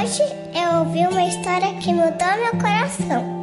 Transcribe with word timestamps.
Hoje 0.00 0.22
eu 0.54 0.78
ouvi 0.78 1.00
uma 1.08 1.24
história 1.24 1.74
que 1.80 1.92
mudou 1.92 2.36
meu 2.36 2.52
coração. 2.52 3.37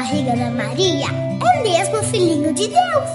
Barriga 0.00 0.34
da 0.34 0.50
Maria 0.50 1.08
é 1.08 1.62
mesmo 1.62 1.98
o 1.98 2.02
filhinho 2.04 2.54
de 2.54 2.68
Deus. 2.68 3.10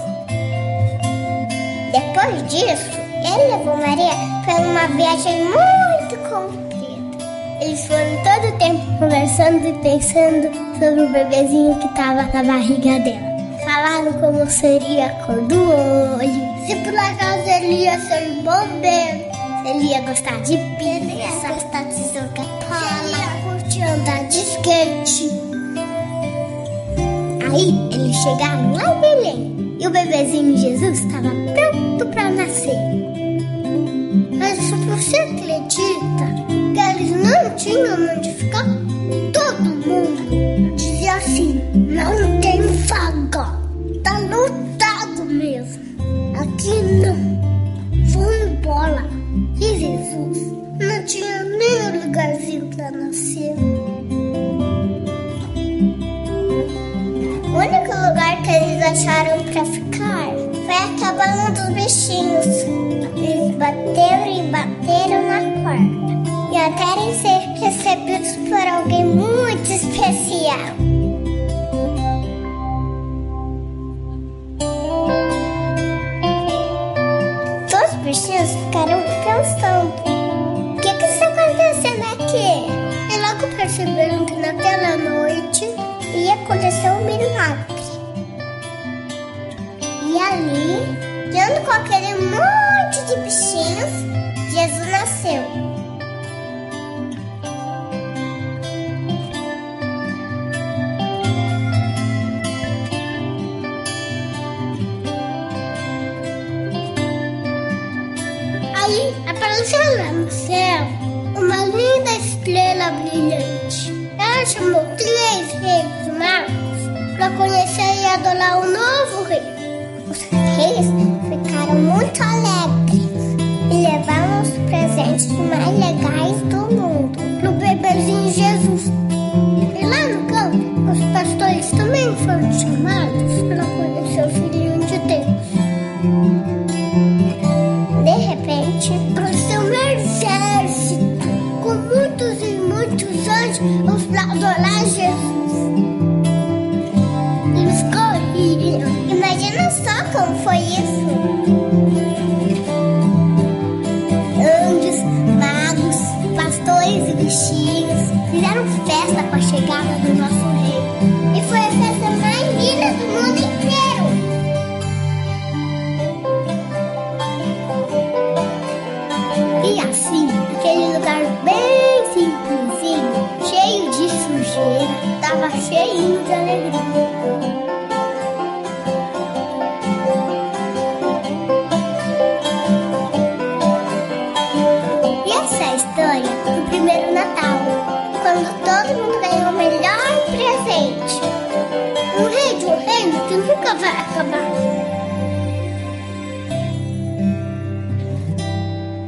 Depois 1.90 2.46
disso, 2.48 2.90
ele 3.24 3.56
levou 3.56 3.76
Maria 3.76 4.12
para 4.44 4.60
uma 4.60 4.86
viagem 4.96 5.46
muito 5.46 6.16
comprida. 6.30 7.24
Eles 7.60 7.84
foram 7.86 8.22
todo 8.22 8.54
o 8.54 8.58
tempo 8.58 8.98
conversando 9.00 9.66
e 9.66 9.72
pensando 9.82 10.54
sobre 10.78 11.00
o 11.00 11.12
bebezinho 11.12 11.76
que 11.80 11.86
estava 11.86 12.22
na 12.22 12.44
barriga 12.44 13.00
dela. 13.00 13.36
Falaram 13.64 14.12
como 14.20 14.48
seria 14.48 15.06
a 15.06 15.10
cor 15.24 15.40
do 15.40 15.60
olho, 15.60 16.66
se 16.68 16.76
por 16.76 16.96
acaso 16.96 17.48
ele 17.48 17.82
ia 17.82 17.98
ser 17.98 18.30
bombeiro, 18.44 19.24
se 19.62 19.68
ele 19.70 19.86
ia 19.88 20.00
gostar 20.02 20.40
de 20.42 20.56
pizza, 20.56 20.84
se 20.84 21.10
ele 21.10 21.16
ia 21.16 21.52
gostar 21.52 21.82
de 21.82 22.14
jogar 22.14 22.46
bola, 22.68 23.10
ia 23.10 23.42
curtir 23.42 23.82
andar 23.82 24.24
de 24.28 24.38
skate. 24.38 25.45
Aí 27.50 27.74
eles 27.92 28.16
chegaram 28.16 28.72
lá 28.72 28.96
em 28.96 29.00
Belém 29.00 29.76
e 29.78 29.86
o 29.86 29.90
bebezinho 29.90 30.56
Jesus 30.56 30.98
estava 30.98 31.30
pronto 31.30 32.06
para 32.06 32.30
nascer. 32.30 32.76
Mas 34.38 34.58
você 34.70 35.16
acredita 35.16 36.26
que 36.74 36.80
eles 36.80 37.10
não 37.10 37.56
tinham 37.56 38.16
onde 38.16 38.34
ficar? 38.34 38.64
Todo 39.32 39.62
mundo 39.62 40.76
dizia 40.76 41.14
assim: 41.14 41.60
não 41.74 42.40
tem 42.40 42.62
vaga, 42.86 43.58
tá 44.02 44.18
lotado 44.18 45.24
mesmo. 45.24 45.82
Aqui 46.40 46.82
não, 47.00 48.06
vão 48.08 48.34
embora. 48.34 49.06
E 49.60 49.78
Jesus 49.78 50.52
não 50.80 51.04
tinha 51.06 51.44
nem 51.44 52.00
lugarzinho 52.06 52.66
para 52.74 52.90
nascer. 52.90 53.54
Acharam 58.96 59.42
pra 59.52 59.62
ficar 59.66 60.30
foi 60.64 60.74
a 60.74 60.98
cabana 60.98 61.50
dos 61.50 61.68
bichinhos. 61.74 62.46
Eles 63.14 63.54
bateram 63.56 64.26
e 64.26 64.42
bateram 64.50 65.22
na 65.28 65.40
porta. 65.62 66.06
E 66.50 66.56
até 66.56 67.12
ser 67.12 67.40
recebidos 67.60 68.36
por 68.48 68.66
alguém 68.66 69.04
muito 69.04 69.70
especial. 69.70 70.76
Todos 77.70 77.92
os 77.92 77.98
bichinhos 77.98 78.50
ficaram 78.50 79.02
pensando: 79.24 79.92
o 80.74 80.80
que 80.80 80.94
que 80.94 81.04
está 81.04 81.26
acontecendo 81.26 82.02
aqui? 82.14 83.12
E 83.12 83.18
logo 83.20 83.54
perceberam 83.56 84.24
que 84.24 84.36
naquela 84.36 84.96
noite 84.96 85.66
ia 86.14 86.32
acontecer 86.32 86.90
um 86.92 87.04
milagre. 87.04 87.75
Ali, 90.36 90.84
junto 91.32 91.60
com 91.64 91.70
aquele 91.70 92.14
monte 92.26 93.06
de 93.06 93.16
bichinhos, 93.22 93.90
Jesus 94.52 94.90
nasceu. 94.90 95.42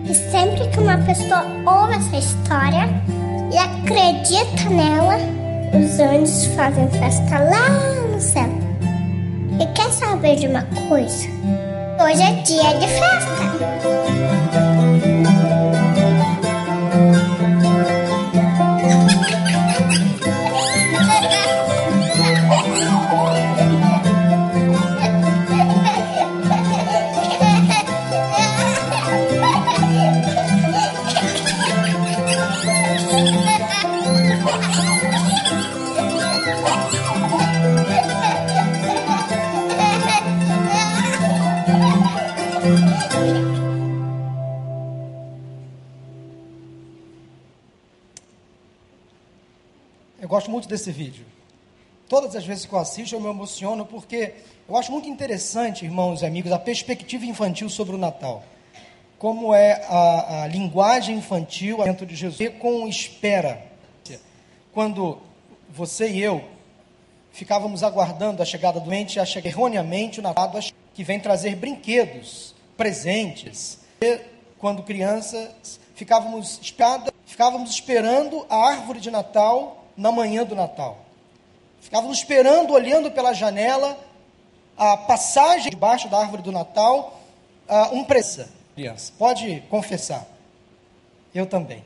E 0.05 0.15
sempre 0.15 0.69
que 0.69 0.81
uma 0.81 0.99
pessoa 0.99 1.47
ouve 1.67 1.95
essa 1.95 2.17
história 2.17 2.89
e 3.51 3.57
acredita 3.57 4.69
nela, 4.69 5.17
os 5.73 5.99
anjos 5.99 6.45
fazem 6.55 6.89
festa 6.91 7.39
lá 7.39 7.69
no 8.13 8.21
céu. 8.21 8.49
E 9.59 9.67
quer 9.75 9.91
saber 9.93 10.37
de 10.37 10.49
uma 10.49 10.63
coisa? 10.89 11.27
Hoje 12.01 12.23
é 12.23 12.43
dia 12.43 12.79
de 12.79 12.87
festa. 12.87 14.08
Muito 50.69 50.71
desse 50.71 50.93
vídeo. 50.93 51.25
Todas 52.09 52.37
as 52.37 52.45
vezes 52.45 52.67
que 52.67 52.73
eu 52.73 52.79
assisto, 52.79 53.15
eu 53.17 53.21
me 53.21 53.29
emociono 53.29 53.85
porque 53.87 54.35
eu 54.69 54.77
acho 54.77 54.93
muito 54.93 55.09
interessante, 55.09 55.85
irmãos 55.85 56.23
e 56.23 56.27
amigos, 56.27 56.53
a 56.53 56.59
perspectiva 56.59 57.25
infantil 57.25 57.69
sobre 57.69 57.95
o 57.95 57.99
Natal. 57.99 58.45
Como 59.19 59.55
é 59.55 59.85
a, 59.89 60.43
a 60.43 60.47
linguagem 60.47 61.17
infantil 61.17 61.83
dentro 61.83 62.07
de 62.07 62.15
Jesus. 62.15 62.41
E 62.41 62.51
com 62.51 62.87
espera. 62.87 63.67
Quando 64.73 65.19
você 65.71 66.09
e 66.09 66.23
eu 66.23 66.45
ficávamos 67.33 67.83
aguardando 67.83 68.43
a 68.43 68.45
chegada 68.45 68.79
do 68.79 68.93
ente, 68.93 69.19
erroneamente 69.45 70.21
o 70.21 70.23
Natal 70.23 70.53
que 70.95 71.03
vem 71.03 71.19
trazer 71.19 71.57
brinquedos, 71.57 72.55
presentes. 72.77 73.79
E, 74.01 74.21
quando 74.59 74.83
crianças, 74.83 75.81
ficávamos, 75.95 76.61
ficávamos 77.27 77.71
esperando 77.71 78.47
a 78.49 78.57
árvore 78.71 79.01
de 79.01 79.11
Natal 79.11 79.79
na 79.99 80.13
manhã 80.13 80.45
do 80.45 80.55
Natal. 80.55 80.99
Ficávamos 81.81 82.19
esperando, 82.19 82.73
olhando 82.73 83.11
pela 83.11 83.35
janela, 83.35 83.99
a 84.77 84.97
passagem 84.97 85.71
debaixo 85.71 86.09
da 86.09 86.19
árvore 86.19 86.41
do 86.41 86.53
Natal, 86.53 87.21
uh, 87.69 87.95
um 87.95 88.05
pressa. 88.05 88.49
Criança, 88.77 89.13
pode 89.19 89.61
confessar. 89.69 90.25
Eu 91.35 91.45
também. 91.45 91.83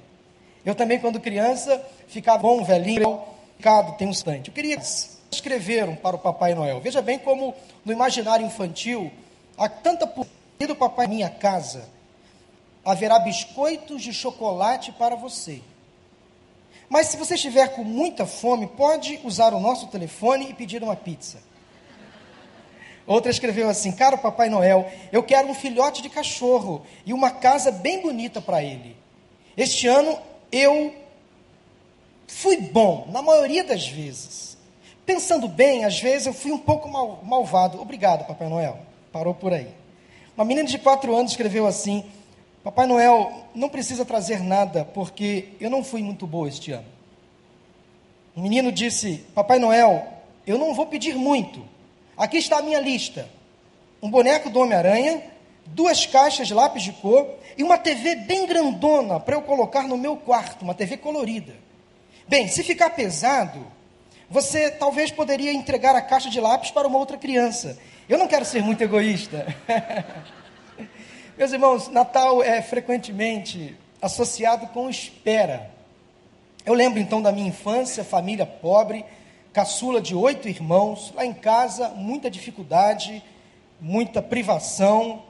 Eu 0.65 0.75
também, 0.75 1.01
quando 1.01 1.19
criança, 1.19 1.83
ficava 2.07 2.39
bom, 2.39 2.63
velhinho, 2.63 3.21
ficado, 3.57 3.97
tem 3.97 4.07
um 4.07 4.11
instante. 4.11 4.49
Eu 4.49 4.55
queria 4.55 4.79
escreveram 5.33 5.97
para 5.97 6.15
o 6.15 6.19
Papai 6.19 6.55
Noel. 6.55 6.81
Veja 6.81 7.01
bem 7.01 7.19
como 7.19 7.55
no 7.85 7.93
imaginário 7.93 8.45
infantil 8.45 9.11
há 9.57 9.69
tanta 9.69 10.07
do 10.67 10.77
papai 10.77 11.09
minha 11.09 11.29
casa 11.29 11.89
haverá 12.85 13.19
biscoitos 13.19 14.03
de 14.03 14.13
chocolate 14.13 14.93
para 14.93 15.17
você. 15.17 15.61
Mas 16.93 17.07
se 17.07 17.17
você 17.17 17.37
estiver 17.37 17.69
com 17.69 17.83
muita 17.83 18.27
fome, 18.27 18.67
pode 18.67 19.19
usar 19.25 19.55
o 19.55 19.59
nosso 19.59 19.87
telefone 19.87 20.51
e 20.51 20.53
pedir 20.53 20.83
uma 20.83 20.95
pizza. 20.95 21.39
Outra 23.07 23.31
escreveu 23.31 23.67
assim: 23.71 23.93
Caro 23.93 24.19
Papai 24.19 24.51
Noel, 24.51 24.93
eu 25.11 25.23
quero 25.23 25.49
um 25.49 25.55
filhote 25.55 26.03
de 26.03 26.11
cachorro 26.11 26.83
e 27.07 27.15
uma 27.15 27.31
casa 27.31 27.73
bem 27.73 28.03
bonita 28.03 28.43
para 28.43 28.63
ele. 28.63 28.95
Este 29.57 29.87
ano 29.87 30.19
eu 30.53 30.95
fui 32.27 32.59
bom, 32.59 33.09
na 33.11 33.23
maioria 33.23 33.65
das 33.65 33.89
vezes. 33.89 34.59
Pensando 35.07 35.49
bem, 35.49 35.87
às 35.87 35.99
vezes 35.99 36.27
eu 36.27 36.35
fui 36.35 36.53
um 36.53 36.59
pouco 36.59 36.91
mal, 36.91 37.23
malvado. 37.25 37.81
Obrigado, 37.81 38.27
Papai 38.27 38.51
Noel. 38.51 38.79
Parou 39.11 39.35
por 39.35 39.55
aí. 39.55 39.69
Uma 40.37 40.45
menina 40.45 40.69
de 40.69 40.79
quatro 40.79 41.17
anos 41.17 41.31
escreveu 41.31 41.67
assim: 41.67 42.05
Papai 42.63 42.87
Noel 42.87 43.49
não 43.55 43.69
precisa 43.69 44.05
trazer 44.05 44.41
nada, 44.41 44.85
porque 44.85 45.49
eu 45.61 45.69
não 45.69 45.83
fui 45.83 46.01
muito 46.01 46.27
boa 46.27 46.49
este 46.49 46.71
ano. 46.71 46.87
Um 48.37 48.43
menino 48.43 48.71
disse: 48.71 49.25
Papai 49.35 49.59
Noel, 49.59 50.07
eu 50.47 50.57
não 50.57 50.73
vou 50.73 50.87
pedir 50.87 51.17
muito. 51.17 51.67
Aqui 52.17 52.37
está 52.37 52.59
a 52.59 52.63
minha 52.63 52.81
lista: 52.81 53.29
um 54.01 54.09
boneco 54.09 54.49
do 54.49 54.61
Homem-Aranha, 54.61 55.23
duas 55.67 56.07
caixas 56.07 56.47
de 56.47 56.55
lápis 56.55 56.85
de 56.85 56.93
cor 56.93 57.29
e 57.59 57.65
uma 57.65 57.79
TV 57.79 58.15
bem 58.15 58.47
grandona 58.47 59.19
para 59.19 59.35
eu 59.35 59.43
colocar 59.43 59.83
no 59.89 59.99
meu 59.99 60.17
quarto, 60.17 60.63
uma 60.63 60.75
TV 60.75 60.97
colorida. 60.97 61.55
Bem, 62.29 62.47
se 62.47 62.63
ficar 62.63 62.91
pesado, 62.91 63.67
você 64.31 64.71
talvez 64.71 65.11
poderia 65.11 65.53
entregar 65.53 65.97
a 65.97 66.01
caixa 66.01 66.31
de 66.31 66.41
lápis 66.41 66.71
para 66.71 66.87
uma 66.87 66.99
outra 66.99 67.19
criança. 67.19 67.77
Eu 68.09 68.19
não 68.19 68.29
quero 68.29 68.45
ser 68.45 68.63
muito 68.63 68.83
egoísta. 68.83 69.47
Meus 71.43 71.53
irmãos, 71.53 71.89
Natal 71.89 72.41
é 72.41 72.63
frequentemente 72.63 73.77
associado 74.01 74.69
com 74.69 74.89
espera. 74.89 75.73
Eu 76.65 76.73
lembro 76.73 77.01
então 77.01 77.21
da 77.21 77.33
minha 77.33 77.49
infância, 77.49 78.05
família 78.05 78.47
pobre, 78.47 79.05
caçula 79.53 80.01
de 80.01 80.15
oito 80.15 80.49
irmãos, 80.49 81.13
lá 81.17 81.27
em 81.27 81.33
casa, 81.33 81.89
muita 81.89 82.31
dificuldade, 82.31 83.21
muita 83.81 84.23
privação. 84.23 85.25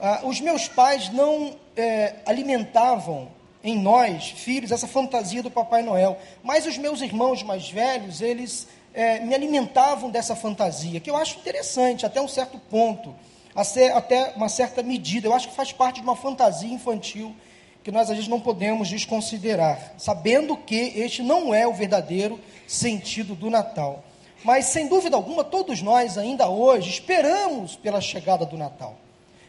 Ah, 0.00 0.22
os 0.24 0.40
meus 0.40 0.66
pais 0.66 1.10
não 1.10 1.54
é, 1.76 2.14
alimentavam 2.24 3.28
em 3.62 3.78
nós, 3.78 4.30
filhos, 4.30 4.72
essa 4.72 4.88
fantasia 4.88 5.42
do 5.42 5.50
Papai 5.50 5.82
Noel, 5.82 6.18
mas 6.42 6.64
os 6.64 6.78
meus 6.78 7.02
irmãos 7.02 7.42
mais 7.42 7.68
velhos, 7.68 8.22
eles 8.22 8.66
é, 8.94 9.20
me 9.20 9.34
alimentavam 9.34 10.08
dessa 10.08 10.34
fantasia, 10.34 11.00
que 11.00 11.10
eu 11.10 11.16
acho 11.18 11.38
interessante 11.38 12.06
até 12.06 12.18
um 12.18 12.28
certo 12.28 12.58
ponto 12.70 13.14
até 13.54 14.32
uma 14.36 14.48
certa 14.48 14.82
medida. 14.82 15.26
Eu 15.26 15.34
acho 15.34 15.48
que 15.48 15.54
faz 15.54 15.72
parte 15.72 15.96
de 15.96 16.02
uma 16.02 16.16
fantasia 16.16 16.72
infantil 16.72 17.34
que 17.82 17.90
nós 17.90 18.10
às 18.10 18.16
vezes 18.16 18.28
não 18.28 18.40
podemos 18.40 18.88
desconsiderar, 18.88 19.94
sabendo 19.96 20.56
que 20.56 20.92
este 20.96 21.22
não 21.22 21.54
é 21.54 21.66
o 21.66 21.72
verdadeiro 21.72 22.38
sentido 22.66 23.34
do 23.34 23.48
Natal. 23.48 24.04
Mas, 24.44 24.66
sem 24.66 24.86
dúvida 24.86 25.16
alguma, 25.16 25.44
todos 25.44 25.82
nós 25.82 26.16
ainda 26.16 26.48
hoje 26.48 26.90
esperamos 26.90 27.76
pela 27.76 28.00
chegada 28.00 28.46
do 28.46 28.56
Natal. 28.56 28.96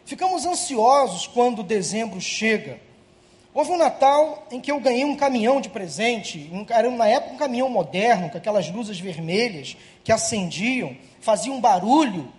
Ficamos 0.06 0.46
ansiosos 0.46 1.28
quando 1.28 1.64
dezembro 1.64 2.20
chega. 2.20 2.80
Houve 3.54 3.72
um 3.72 3.78
Natal 3.78 4.48
em 4.50 4.60
que 4.60 4.72
eu 4.72 4.80
ganhei 4.80 5.04
um 5.04 5.16
caminhão 5.16 5.60
de 5.60 5.70
presente, 5.70 6.50
era 6.70 6.90
na 6.90 7.08
época 7.08 7.34
um 7.34 7.38
caminhão 7.38 7.70
moderno, 7.70 8.30
com 8.30 8.38
aquelas 8.38 8.70
luzes 8.70 9.00
vermelhas 9.00 9.76
que 10.04 10.12
acendiam, 10.12 10.96
faziam 11.20 11.56
um 11.56 11.62
barulho 11.62 12.32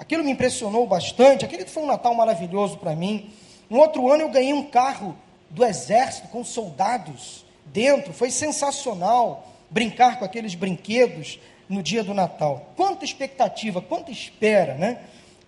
Aquilo 0.00 0.24
me 0.24 0.30
impressionou 0.30 0.86
bastante. 0.86 1.44
Aquele 1.44 1.66
foi 1.66 1.82
um 1.82 1.86
Natal 1.86 2.14
maravilhoso 2.14 2.78
para 2.78 2.96
mim. 2.96 3.30
Um 3.70 3.76
outro 3.76 4.10
ano 4.10 4.22
eu 4.22 4.30
ganhei 4.30 4.54
um 4.54 4.64
carro 4.64 5.14
do 5.50 5.62
exército 5.62 6.28
com 6.28 6.42
soldados 6.42 7.44
dentro. 7.66 8.14
Foi 8.14 8.30
sensacional 8.30 9.46
brincar 9.68 10.18
com 10.18 10.24
aqueles 10.24 10.54
brinquedos 10.54 11.38
no 11.68 11.82
dia 11.82 12.02
do 12.02 12.14
Natal. 12.14 12.72
Quanta 12.76 13.04
expectativa, 13.04 13.82
quanta 13.82 14.10
espera, 14.10 14.74
né? 14.74 15.00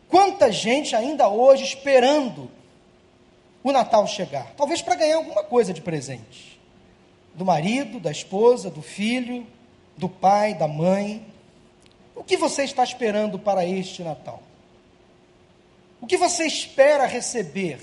Quanta 0.07 0.53
gente 0.53 0.95
ainda 0.95 1.31
hoje 1.31 1.65
esperando 1.65 2.51
o 3.65 3.73
Natal 3.73 4.07
chegar. 4.07 4.53
Talvez 4.55 4.83
para 4.83 4.97
ganhar 4.97 5.17
alguma 5.17 5.43
coisa 5.43 5.73
de 5.73 5.81
presente. 5.81 6.61
Do 7.35 7.47
marido, 7.47 7.99
da 7.99 8.11
esposa, 8.11 8.69
do 8.69 8.83
filho, 8.83 9.47
do 9.97 10.11
pai, 10.11 10.53
da 10.53 10.69
mãe. 10.69 11.25
O 12.15 12.23
que 12.23 12.37
você 12.37 12.65
está 12.65 12.85
esperando 12.85 13.39
para 13.39 13.65
este 13.65 14.03
Natal? 14.03 14.43
O 16.01 16.07
que 16.07 16.17
você 16.17 16.47
espera 16.47 17.07
receber 17.07 17.81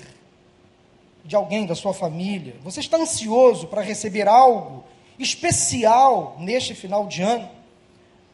de 1.24 1.34
alguém 1.34 1.66
da 1.66 1.74
sua 1.74 1.92
família? 1.92 2.54
Você 2.62 2.80
está 2.80 2.96
ansioso 2.96 3.66
para 3.66 3.82
receber 3.82 4.28
algo 4.28 4.84
especial 5.18 6.36
neste 6.38 6.74
final 6.74 7.06
de 7.06 7.22
ano? 7.22 7.50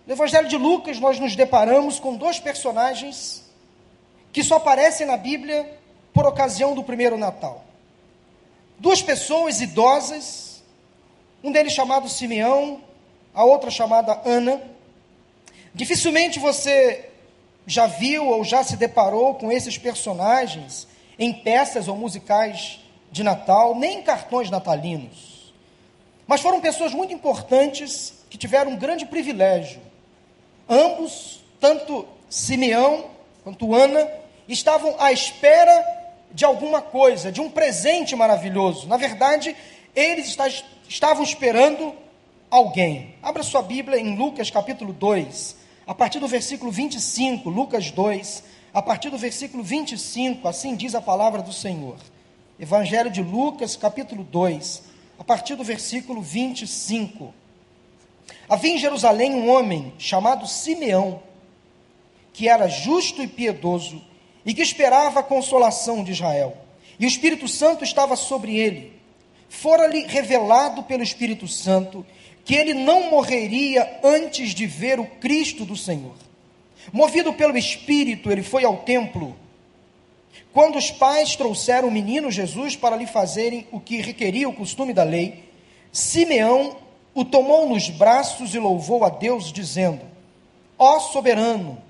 No 0.06 0.12
Evangelho 0.12 0.48
de 0.48 0.56
Lucas, 0.56 1.00
nós 1.00 1.18
nos 1.18 1.34
deparamos 1.34 1.98
com 1.98 2.14
dois 2.14 2.38
personagens 2.38 3.44
que 4.32 4.42
só 4.42 4.56
aparecem 4.56 5.06
na 5.06 5.16
Bíblia 5.16 5.78
por 6.12 6.26
ocasião 6.26 6.74
do 6.74 6.84
primeiro 6.84 7.16
Natal. 7.16 7.64
Duas 8.78 9.02
pessoas 9.02 9.60
idosas, 9.60 10.62
um 11.42 11.50
deles 11.50 11.72
chamado 11.72 12.08
Simeão, 12.08 12.80
a 13.34 13.44
outra 13.44 13.70
chamada 13.70 14.20
Ana 14.24 14.75
Dificilmente 15.76 16.38
você 16.38 17.10
já 17.66 17.86
viu 17.86 18.26
ou 18.26 18.42
já 18.42 18.64
se 18.64 18.78
deparou 18.78 19.34
com 19.34 19.52
esses 19.52 19.76
personagens 19.76 20.88
em 21.18 21.34
peças 21.34 21.86
ou 21.86 21.94
musicais 21.94 22.80
de 23.12 23.22
Natal, 23.22 23.74
nem 23.74 23.98
em 23.98 24.02
cartões 24.02 24.48
natalinos. 24.48 25.52
Mas 26.26 26.40
foram 26.40 26.62
pessoas 26.62 26.94
muito 26.94 27.12
importantes 27.12 28.14
que 28.30 28.38
tiveram 28.38 28.70
um 28.70 28.76
grande 28.78 29.04
privilégio. 29.04 29.82
Ambos, 30.66 31.44
tanto 31.60 32.08
Simeão 32.30 33.10
quanto 33.44 33.74
Ana, 33.74 34.10
estavam 34.48 34.96
à 34.98 35.12
espera 35.12 35.84
de 36.32 36.46
alguma 36.46 36.80
coisa, 36.80 37.30
de 37.30 37.42
um 37.42 37.50
presente 37.50 38.16
maravilhoso. 38.16 38.88
Na 38.88 38.96
verdade, 38.96 39.54
eles 39.94 40.34
estavam 40.88 41.22
esperando 41.22 41.92
alguém. 42.50 43.14
Abra 43.22 43.42
sua 43.42 43.60
Bíblia 43.60 44.00
em 44.00 44.16
Lucas 44.16 44.50
capítulo 44.50 44.94
2 44.94 45.65
a 45.86 45.94
partir 45.94 46.18
do 46.18 46.26
versículo 46.26 46.72
25, 46.72 47.48
Lucas 47.48 47.92
2, 47.92 48.42
a 48.74 48.82
partir 48.82 49.08
do 49.08 49.16
versículo 49.16 49.62
25, 49.62 50.48
assim 50.48 50.74
diz 50.74 50.96
a 50.96 51.00
palavra 51.00 51.40
do 51.40 51.52
Senhor. 51.52 51.96
Evangelho 52.58 53.08
de 53.08 53.22
Lucas, 53.22 53.76
capítulo 53.76 54.24
2, 54.24 54.82
a 55.16 55.22
partir 55.22 55.54
do 55.54 55.62
versículo 55.62 56.20
25. 56.20 57.32
Havia 58.48 58.74
em 58.74 58.78
Jerusalém 58.78 59.34
um 59.34 59.48
homem 59.48 59.92
chamado 59.96 60.46
Simeão, 60.48 61.22
que 62.32 62.48
era 62.48 62.66
justo 62.66 63.22
e 63.22 63.28
piedoso 63.28 64.02
e 64.44 64.52
que 64.52 64.62
esperava 64.62 65.20
a 65.20 65.22
consolação 65.22 66.02
de 66.02 66.10
Israel. 66.10 66.56
E 66.98 67.04
o 67.04 67.08
Espírito 67.08 67.46
Santo 67.46 67.84
estava 67.84 68.16
sobre 68.16 68.56
ele. 68.58 68.92
Fora-lhe 69.48 70.04
revelado 70.06 70.82
pelo 70.82 71.04
Espírito 71.04 71.46
Santo 71.46 72.04
que 72.46 72.54
ele 72.54 72.72
não 72.72 73.10
morreria 73.10 73.98
antes 74.04 74.54
de 74.54 74.66
ver 74.66 75.00
o 75.00 75.04
Cristo 75.04 75.64
do 75.64 75.76
Senhor. 75.76 76.14
Movido 76.92 77.32
pelo 77.32 77.58
Espírito, 77.58 78.30
ele 78.30 78.42
foi 78.42 78.64
ao 78.64 78.78
templo. 78.78 79.34
Quando 80.52 80.78
os 80.78 80.90
pais 80.90 81.34
trouxeram 81.34 81.88
o 81.88 81.90
menino 81.90 82.30
Jesus 82.30 82.76
para 82.76 82.96
lhe 82.96 83.06
fazerem 83.06 83.66
o 83.72 83.80
que 83.80 84.00
requeria 84.00 84.48
o 84.48 84.52
costume 84.52 84.94
da 84.94 85.02
lei, 85.02 85.44
Simeão 85.90 86.76
o 87.12 87.24
tomou 87.24 87.68
nos 87.68 87.90
braços 87.90 88.54
e 88.54 88.60
louvou 88.60 89.04
a 89.04 89.08
Deus, 89.08 89.52
dizendo: 89.52 90.02
Ó 90.78 91.00
soberano, 91.00 91.82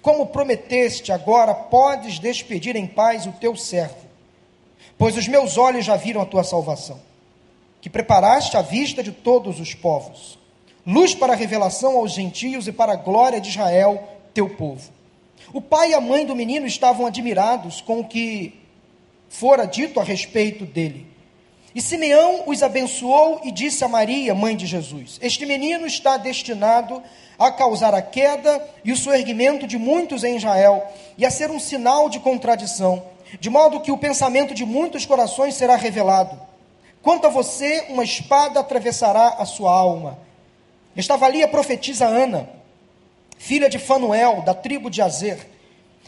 como 0.00 0.26
prometeste, 0.26 1.10
agora 1.10 1.52
podes 1.52 2.20
despedir 2.20 2.76
em 2.76 2.86
paz 2.86 3.26
o 3.26 3.32
teu 3.32 3.56
servo, 3.56 4.06
pois 4.96 5.16
os 5.16 5.26
meus 5.26 5.58
olhos 5.58 5.84
já 5.84 5.96
viram 5.96 6.20
a 6.20 6.26
tua 6.26 6.44
salvação, 6.44 7.00
que 7.80 7.90
preparaste 7.90 8.56
à 8.56 8.62
vista 8.62 9.02
de 9.02 9.12
todos 9.12 9.60
os 9.60 9.74
povos, 9.74 10.38
luz 10.86 11.14
para 11.14 11.32
a 11.32 11.36
revelação 11.36 11.96
aos 11.96 12.12
gentios 12.12 12.66
e 12.66 12.72
para 12.72 12.92
a 12.92 12.96
glória 12.96 13.40
de 13.40 13.50
Israel, 13.50 14.08
teu 14.32 14.48
povo. 14.48 14.90
O 15.52 15.60
pai 15.60 15.90
e 15.90 15.94
a 15.94 16.00
mãe 16.00 16.26
do 16.26 16.34
menino 16.34 16.66
estavam 16.66 17.06
admirados 17.06 17.80
com 17.80 18.00
o 18.00 18.04
que 18.04 18.54
fora 19.28 19.66
dito 19.66 20.00
a 20.00 20.04
respeito 20.04 20.64
dele. 20.64 21.06
E 21.74 21.82
Simeão 21.82 22.44
os 22.46 22.62
abençoou 22.62 23.40
e 23.44 23.52
disse 23.52 23.84
a 23.84 23.88
Maria, 23.88 24.34
mãe 24.34 24.56
de 24.56 24.66
Jesus: 24.66 25.18
Este 25.20 25.44
menino 25.44 25.86
está 25.86 26.16
destinado 26.16 27.02
a 27.38 27.50
causar 27.50 27.94
a 27.94 28.00
queda 28.00 28.66
e 28.82 28.92
o 28.92 28.96
soerguimento 28.96 29.66
de 29.66 29.76
muitos 29.76 30.24
em 30.24 30.36
Israel, 30.36 30.82
e 31.18 31.26
a 31.26 31.30
ser 31.30 31.50
um 31.50 31.60
sinal 31.60 32.08
de 32.08 32.18
contradição, 32.18 33.02
de 33.38 33.50
modo 33.50 33.80
que 33.80 33.92
o 33.92 33.98
pensamento 33.98 34.54
de 34.54 34.64
muitos 34.64 35.04
corações 35.04 35.54
será 35.54 35.76
revelado. 35.76 36.45
Quanto 37.06 37.28
a 37.28 37.30
você, 37.30 37.86
uma 37.88 38.02
espada 38.02 38.58
atravessará 38.58 39.36
a 39.38 39.44
sua 39.44 39.70
alma. 39.70 40.18
Estava 40.96 41.24
ali 41.26 41.40
a 41.40 41.46
profetisa 41.46 42.04
Ana, 42.04 42.50
filha 43.38 43.70
de 43.70 43.78
Fanuel, 43.78 44.42
da 44.42 44.52
tribo 44.52 44.90
de 44.90 45.00
Azer. 45.00 45.38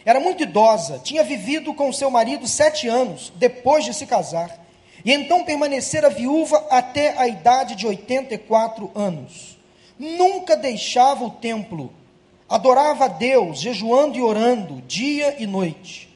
Era 0.04 0.18
muito 0.18 0.42
idosa, 0.42 0.98
tinha 0.98 1.22
vivido 1.22 1.72
com 1.72 1.92
seu 1.92 2.10
marido 2.10 2.48
sete 2.48 2.88
anos 2.88 3.32
depois 3.36 3.84
de 3.84 3.94
se 3.94 4.06
casar, 4.06 4.58
e 5.04 5.12
então 5.12 5.44
permanecera 5.44 6.10
viúva 6.10 6.66
até 6.68 7.16
a 7.16 7.28
idade 7.28 7.76
de 7.76 7.86
84 7.86 8.90
anos 8.92 9.56
nunca 9.96 10.56
deixava 10.56 11.24
o 11.24 11.30
templo, 11.30 11.92
adorava 12.48 13.04
a 13.04 13.08
Deus, 13.08 13.60
jejuando 13.60 14.18
e 14.18 14.20
orando, 14.20 14.82
dia 14.82 15.36
e 15.38 15.46
noite. 15.46 16.08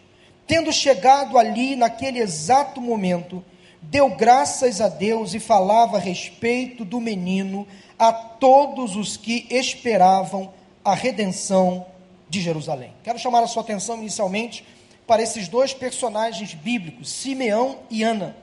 Tendo 0.44 0.72
chegado 0.72 1.38
ali 1.38 1.76
naquele 1.76 2.18
exato 2.18 2.80
momento, 2.80 3.44
deu 3.82 4.10
graças 4.10 4.80
a 4.80 4.88
Deus 4.88 5.34
e 5.34 5.40
falava 5.40 5.96
a 5.96 6.00
respeito 6.00 6.84
do 6.84 7.00
menino 7.00 7.66
a 7.98 8.12
todos 8.12 8.96
os 8.96 9.16
que 9.16 9.46
esperavam 9.50 10.52
a 10.84 10.94
redenção 10.94 11.86
de 12.28 12.40
Jerusalém. 12.40 12.92
Quero 13.04 13.18
chamar 13.18 13.42
a 13.42 13.46
sua 13.46 13.62
atenção 13.62 13.98
inicialmente 13.98 14.64
para 15.06 15.22
esses 15.22 15.48
dois 15.48 15.74
personagens 15.74 16.54
bíblicos, 16.54 17.10
Simeão 17.10 17.80
e 17.90 18.02
Ana. 18.02 18.36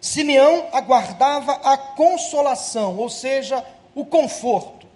Simeão 0.00 0.66
aguardava 0.72 1.52
a 1.54 1.76
consolação, 1.76 2.96
ou 2.96 3.08
seja, 3.08 3.64
o 3.94 4.04
conforto. 4.04 4.86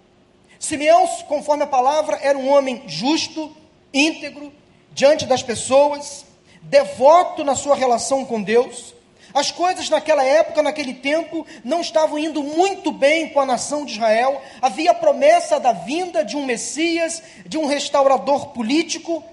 Simeão, 0.57 1.05
conforme 1.27 1.63
a 1.63 1.67
palavra, 1.67 2.17
era 2.21 2.37
um 2.37 2.49
homem 2.49 2.83
justo, 2.87 3.51
íntegro, 3.93 4.53
diante 4.93 5.25
das 5.25 5.43
pessoas, 5.43 6.23
devoto 6.61 7.43
na 7.43 7.55
sua 7.55 7.75
relação 7.75 8.23
com 8.23 8.41
Deus. 8.41 8.95
As 9.33 9.51
coisas 9.51 9.89
naquela 9.89 10.23
época, 10.23 10.61
naquele 10.61 10.93
tempo, 10.93 11.45
não 11.63 11.81
estavam 11.81 12.19
indo 12.19 12.43
muito 12.43 12.91
bem 12.91 13.29
com 13.29 13.39
a 13.39 13.45
nação 13.45 13.83
de 13.83 13.93
Israel. 13.93 14.41
Havia 14.61 14.91
a 14.91 14.95
promessa 14.95 15.59
da 15.59 15.71
vinda 15.71 16.23
de 16.23 16.37
um 16.37 16.45
Messias, 16.45 17.23
de 17.45 17.57
um 17.57 17.65
restaurador 17.65 18.49
político 18.49 19.23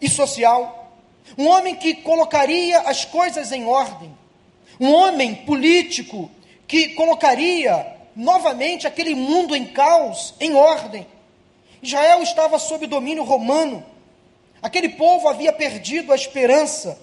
e 0.00 0.08
social. 0.08 0.92
Um 1.38 1.46
homem 1.46 1.76
que 1.76 1.94
colocaria 1.94 2.80
as 2.80 3.04
coisas 3.04 3.52
em 3.52 3.64
ordem. 3.64 4.12
Um 4.80 4.92
homem 4.92 5.34
político 5.34 6.28
que 6.66 6.88
colocaria 6.88 7.86
novamente 8.16 8.86
aquele 8.86 9.14
mundo 9.14 9.54
em 9.54 9.66
caos, 9.66 10.34
em 10.40 10.54
ordem. 10.54 11.06
Israel 11.80 12.22
estava 12.22 12.58
sob 12.58 12.86
domínio 12.86 13.22
romano. 13.22 13.84
Aquele 14.60 14.90
povo 14.90 15.28
havia 15.28 15.52
perdido 15.52 16.12
a 16.12 16.16
esperança, 16.16 16.98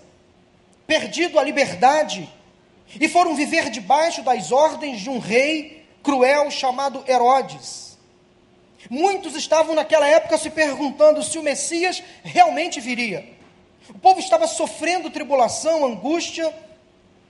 perdido 0.90 1.38
a 1.38 1.44
liberdade, 1.44 2.28
e 3.00 3.08
foram 3.08 3.36
viver 3.36 3.70
debaixo 3.70 4.24
das 4.24 4.52
ordens 4.52 5.00
de 5.00 5.08
um 5.08 5.20
rei 5.20 5.86
cruel 6.02 6.50
chamado 6.50 7.04
Herodes. 7.08 7.96
Muitos 8.90 9.36
estavam 9.36 9.76
naquela 9.76 10.08
época 10.08 10.36
se 10.40 10.50
perguntando 10.50 11.22
se 11.22 11.38
o 11.38 11.44
Messias 11.44 12.02
realmente 12.24 12.80
viria. 12.80 13.24
O 13.92 14.00
povo 14.00 14.20
estava 14.20 14.48
sofrendo 14.48 15.12
tribulação, 15.12 15.86
angústia, 15.86 16.52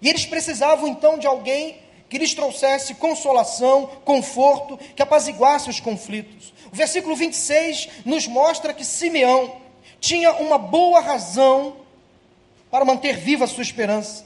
e 0.01 0.07
eles 0.07 0.25
precisavam 0.25 0.87
então 0.87 1.19
de 1.19 1.27
alguém 1.27 1.79
que 2.07 2.17
lhes 2.17 2.33
trouxesse 2.33 2.95
consolação, 2.95 3.87
conforto, 4.05 4.79
que 4.95 5.03
apaziguasse 5.03 5.69
os 5.69 5.81
conflitos. 5.81 6.53
O 6.71 6.75
versículo 6.77 7.13
26 7.13 7.89
nos 8.05 8.25
mostra 8.25 8.73
que 8.73 8.85
Simeão 8.85 9.57
tinha 9.99 10.31
uma 10.35 10.57
boa 10.57 11.01
razão 11.01 11.75
para 12.69 12.85
manter 12.85 13.17
viva 13.17 13.45
a 13.45 13.47
sua 13.47 13.63
esperança. 13.63 14.25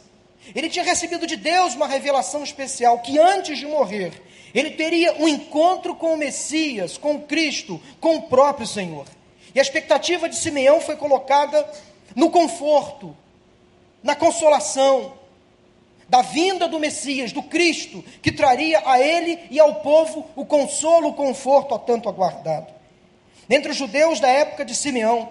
Ele 0.53 0.69
tinha 0.69 0.83
recebido 0.83 1.25
de 1.25 1.38
Deus 1.38 1.75
uma 1.75 1.88
revelação 1.88 2.43
especial 2.43 3.00
que 3.00 3.17
antes 3.17 3.57
de 3.57 3.65
morrer, 3.65 4.12
ele 4.53 4.71
teria 4.71 5.13
um 5.13 5.27
encontro 5.27 5.95
com 5.95 6.13
o 6.13 6.17
Messias, 6.17 6.97
com 6.97 7.21
Cristo, 7.21 7.81
com 8.00 8.17
o 8.17 8.23
próprio 8.23 8.67
Senhor. 8.67 9.05
E 9.55 9.59
a 9.59 9.62
expectativa 9.62 10.27
de 10.27 10.35
Simeão 10.35 10.81
foi 10.81 10.95
colocada 10.95 11.65
no 12.15 12.29
conforto, 12.29 13.15
na 14.01 14.15
consolação, 14.15 15.13
da 16.09 16.21
vinda 16.21 16.67
do 16.67 16.79
Messias, 16.79 17.31
do 17.31 17.41
Cristo, 17.41 18.03
que 18.21 18.31
traria 18.31 18.81
a 18.85 19.00
ele 19.00 19.39
e 19.50 19.59
ao 19.59 19.75
povo 19.75 20.27
o 20.35 20.45
consolo, 20.45 21.09
o 21.09 21.13
conforto 21.13 21.73
a 21.73 21.79
tanto 21.79 22.09
aguardado. 22.09 22.67
Entre 23.50 23.71
os 23.71 23.77
judeus 23.77 24.19
da 24.19 24.27
época 24.27 24.65
de 24.65 24.75
Simeão, 24.75 25.29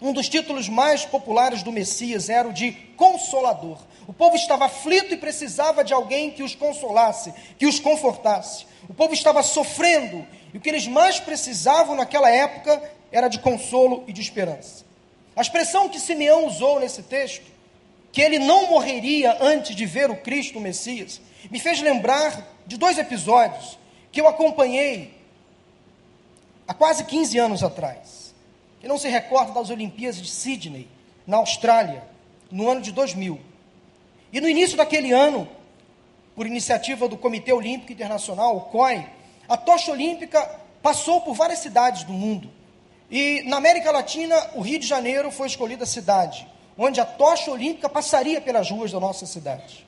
um 0.00 0.12
dos 0.12 0.28
títulos 0.28 0.68
mais 0.68 1.04
populares 1.04 1.62
do 1.62 1.72
Messias 1.72 2.28
era 2.28 2.48
o 2.48 2.52
de 2.52 2.72
consolador. 2.96 3.78
O 4.06 4.12
povo 4.12 4.36
estava 4.36 4.66
aflito 4.66 5.12
e 5.12 5.16
precisava 5.16 5.82
de 5.82 5.92
alguém 5.92 6.30
que 6.30 6.42
os 6.42 6.54
consolasse, 6.54 7.34
que 7.58 7.66
os 7.66 7.80
confortasse. 7.80 8.66
O 8.88 8.94
povo 8.94 9.12
estava 9.12 9.42
sofrendo 9.42 10.26
e 10.54 10.56
o 10.56 10.60
que 10.60 10.68
eles 10.68 10.86
mais 10.86 11.18
precisavam 11.18 11.96
naquela 11.96 12.30
época 12.30 12.80
era 13.10 13.28
de 13.28 13.38
consolo 13.38 14.04
e 14.06 14.12
de 14.12 14.20
esperança. 14.20 14.84
A 15.34 15.40
expressão 15.40 15.88
que 15.88 16.00
Simeão 16.00 16.46
usou 16.46 16.80
nesse 16.80 17.02
texto 17.02 17.44
que 18.12 18.22
ele 18.22 18.38
não 18.38 18.68
morreria 18.68 19.36
antes 19.40 19.76
de 19.76 19.84
ver 19.84 20.10
o 20.10 20.16
Cristo 20.16 20.58
o 20.58 20.60
Messias, 20.60 21.20
me 21.50 21.60
fez 21.60 21.80
lembrar 21.80 22.56
de 22.66 22.76
dois 22.76 22.98
episódios 22.98 23.78
que 24.10 24.20
eu 24.20 24.26
acompanhei 24.26 25.14
há 26.66 26.74
quase 26.74 27.04
15 27.04 27.38
anos 27.38 27.62
atrás. 27.62 28.17
Quem 28.80 28.88
não 28.88 28.98
se 28.98 29.08
recorda 29.08 29.52
das 29.52 29.70
Olimpíadas 29.70 30.20
de 30.20 30.28
Sydney, 30.28 30.88
na 31.26 31.38
Austrália, 31.38 32.04
no 32.50 32.68
ano 32.68 32.80
de 32.80 32.92
2000. 32.92 33.40
E 34.32 34.40
no 34.40 34.48
início 34.48 34.76
daquele 34.76 35.12
ano, 35.12 35.48
por 36.34 36.46
iniciativa 36.46 37.08
do 37.08 37.16
Comitê 37.16 37.52
Olímpico 37.52 37.92
Internacional, 37.92 38.56
o 38.56 38.60
COI, 38.62 39.06
a 39.48 39.56
tocha 39.56 39.92
olímpica 39.92 40.40
passou 40.82 41.20
por 41.20 41.34
várias 41.34 41.58
cidades 41.58 42.04
do 42.04 42.12
mundo. 42.12 42.50
E 43.10 43.42
na 43.46 43.56
América 43.56 43.90
Latina, 43.90 44.36
o 44.54 44.60
Rio 44.60 44.78
de 44.78 44.86
Janeiro 44.86 45.30
foi 45.30 45.46
escolhida 45.46 45.84
a 45.84 45.86
cidade 45.86 46.46
onde 46.78 47.00
a 47.00 47.04
tocha 47.04 47.50
olímpica 47.50 47.88
passaria 47.88 48.40
pelas 48.40 48.70
ruas 48.70 48.92
da 48.92 49.00
nossa 49.00 49.26
cidade. 49.26 49.84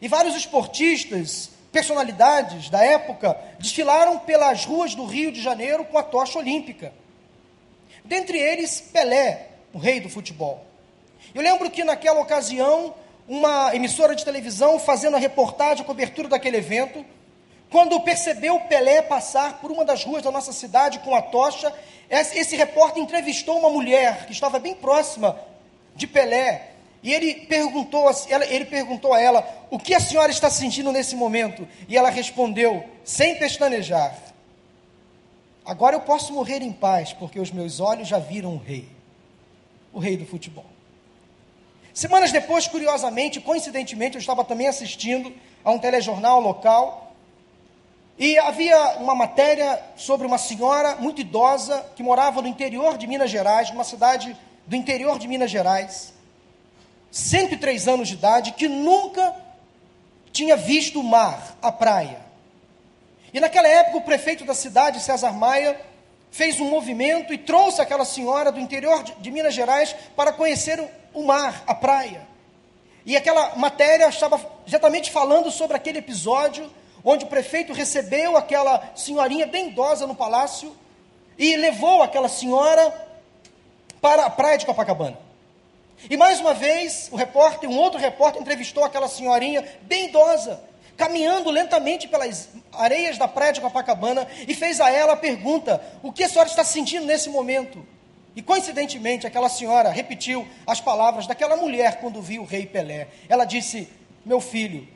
E 0.00 0.06
vários 0.06 0.36
esportistas, 0.36 1.50
personalidades 1.72 2.70
da 2.70 2.82
época, 2.82 3.36
desfilaram 3.58 4.20
pelas 4.20 4.64
ruas 4.64 4.94
do 4.94 5.04
Rio 5.04 5.32
de 5.32 5.42
Janeiro 5.42 5.84
com 5.84 5.98
a 5.98 6.02
tocha 6.04 6.38
olímpica. 6.38 6.92
Dentre 8.10 8.36
eles, 8.36 8.80
Pelé, 8.80 9.46
o 9.72 9.78
rei 9.78 10.00
do 10.00 10.08
futebol. 10.08 10.66
Eu 11.32 11.40
lembro 11.40 11.70
que 11.70 11.84
naquela 11.84 12.18
ocasião, 12.18 12.92
uma 13.28 13.72
emissora 13.72 14.16
de 14.16 14.24
televisão 14.24 14.80
fazendo 14.80 15.14
a 15.14 15.20
reportagem, 15.20 15.84
a 15.84 15.86
cobertura 15.86 16.26
daquele 16.26 16.56
evento, 16.56 17.06
quando 17.70 18.00
percebeu 18.00 18.58
Pelé 18.62 19.00
passar 19.00 19.60
por 19.60 19.70
uma 19.70 19.84
das 19.84 20.02
ruas 20.02 20.24
da 20.24 20.32
nossa 20.32 20.52
cidade 20.52 20.98
com 20.98 21.14
a 21.14 21.22
tocha, 21.22 21.72
esse 22.10 22.56
repórter 22.56 23.00
entrevistou 23.00 23.60
uma 23.60 23.70
mulher 23.70 24.26
que 24.26 24.32
estava 24.32 24.58
bem 24.58 24.74
próxima 24.74 25.40
de 25.94 26.08
Pelé. 26.08 26.70
E 27.04 27.14
ele 27.14 27.46
perguntou, 27.46 28.10
ele 28.28 28.64
perguntou 28.64 29.14
a 29.14 29.20
ela: 29.20 29.48
O 29.70 29.78
que 29.78 29.94
a 29.94 30.00
senhora 30.00 30.32
está 30.32 30.50
sentindo 30.50 30.90
nesse 30.90 31.14
momento? 31.14 31.66
E 31.88 31.96
ela 31.96 32.10
respondeu, 32.10 32.84
sem 33.04 33.38
pestanejar: 33.38 34.29
Agora 35.64 35.96
eu 35.96 36.00
posso 36.00 36.32
morrer 36.32 36.62
em 36.62 36.72
paz, 36.72 37.12
porque 37.12 37.38
os 37.38 37.50
meus 37.50 37.80
olhos 37.80 38.08
já 38.08 38.18
viram 38.18 38.54
o 38.54 38.58
rei, 38.58 38.88
o 39.92 39.98
rei 39.98 40.16
do 40.16 40.26
futebol. 40.26 40.66
Semanas 41.92 42.32
depois, 42.32 42.66
curiosamente, 42.66 43.40
coincidentemente, 43.40 44.16
eu 44.16 44.20
estava 44.20 44.44
também 44.44 44.68
assistindo 44.68 45.32
a 45.64 45.70
um 45.70 45.78
telejornal 45.78 46.40
local. 46.40 47.14
E 48.18 48.38
havia 48.38 48.98
uma 48.98 49.14
matéria 49.14 49.82
sobre 49.96 50.26
uma 50.26 50.38
senhora 50.38 50.96
muito 50.96 51.20
idosa 51.20 51.84
que 51.96 52.02
morava 52.02 52.42
no 52.42 52.48
interior 52.48 52.96
de 52.96 53.06
Minas 53.06 53.30
Gerais, 53.30 53.70
numa 53.70 53.84
cidade 53.84 54.36
do 54.66 54.76
interior 54.76 55.18
de 55.18 55.26
Minas 55.26 55.50
Gerais, 55.50 56.12
103 57.10 57.88
anos 57.88 58.08
de 58.08 58.14
idade, 58.14 58.52
que 58.52 58.68
nunca 58.68 59.34
tinha 60.32 60.56
visto 60.56 61.00
o 61.00 61.04
mar, 61.04 61.56
a 61.60 61.72
praia. 61.72 62.29
E 63.32 63.40
naquela 63.40 63.68
época 63.68 63.98
o 63.98 64.02
prefeito 64.02 64.44
da 64.44 64.54
cidade, 64.54 65.00
César 65.00 65.32
Maia, 65.32 65.80
fez 66.30 66.60
um 66.60 66.68
movimento 66.68 67.32
e 67.32 67.38
trouxe 67.38 67.80
aquela 67.80 68.04
senhora 68.04 68.52
do 68.52 68.60
interior 68.60 69.02
de, 69.02 69.30
Minas 69.30 69.54
Gerais 69.54 69.94
para 70.16 70.32
conhecer 70.32 70.80
o, 70.80 70.88
o 71.14 71.24
mar, 71.24 71.62
a 71.66 71.74
praia. 71.74 72.26
E 73.04 73.16
aquela 73.16 73.56
matéria 73.56 74.08
estava 74.08 74.40
exatamente 74.66 75.10
falando 75.10 75.50
sobre 75.50 75.76
aquele 75.76 75.98
episódio 75.98 76.70
onde 77.04 77.24
o 77.24 77.28
prefeito 77.28 77.72
recebeu 77.72 78.36
aquela 78.36 78.92
senhorinha 78.94 79.46
bem 79.46 79.68
idosa 79.68 80.06
no 80.06 80.14
palácio 80.14 80.76
e 81.38 81.56
levou 81.56 82.02
aquela 82.02 82.28
senhora 82.28 82.92
para 84.00 84.26
a 84.26 84.30
praia 84.30 84.58
de 84.58 84.66
Copacabana. 84.66 85.18
E 86.08 86.16
mais 86.16 86.40
uma 86.40 86.54
vez, 86.54 87.08
o 87.10 87.16
repórter, 87.16 87.68
um 87.68 87.76
outro 87.76 87.98
repórter, 87.98 88.40
entrevistou 88.40 88.84
aquela 88.84 89.08
senhorinha 89.08 89.66
bem 89.82 90.08
idosa, 90.08 90.60
caminhando 91.00 91.50
lentamente 91.50 92.06
pelas 92.06 92.50
areias 92.72 93.16
da 93.16 93.26
praia 93.26 93.54
de 93.54 93.60
Copacabana 93.60 94.28
e 94.46 94.54
fez 94.54 94.80
a 94.80 94.90
ela 94.90 95.14
a 95.14 95.16
pergunta: 95.16 95.82
o 96.02 96.12
que 96.12 96.22
a 96.22 96.28
senhora 96.28 96.48
está 96.48 96.62
sentindo 96.62 97.06
nesse 97.06 97.30
momento? 97.30 97.84
E 98.36 98.42
coincidentemente, 98.42 99.26
aquela 99.26 99.48
senhora 99.48 99.88
repetiu 99.90 100.46
as 100.66 100.80
palavras 100.80 101.26
daquela 101.26 101.56
mulher 101.56 101.98
quando 102.00 102.22
viu 102.22 102.42
o 102.42 102.44
rei 102.44 102.66
Pelé. 102.66 103.08
Ela 103.28 103.46
disse: 103.46 103.88
Meu 104.24 104.40
filho, 104.40 104.86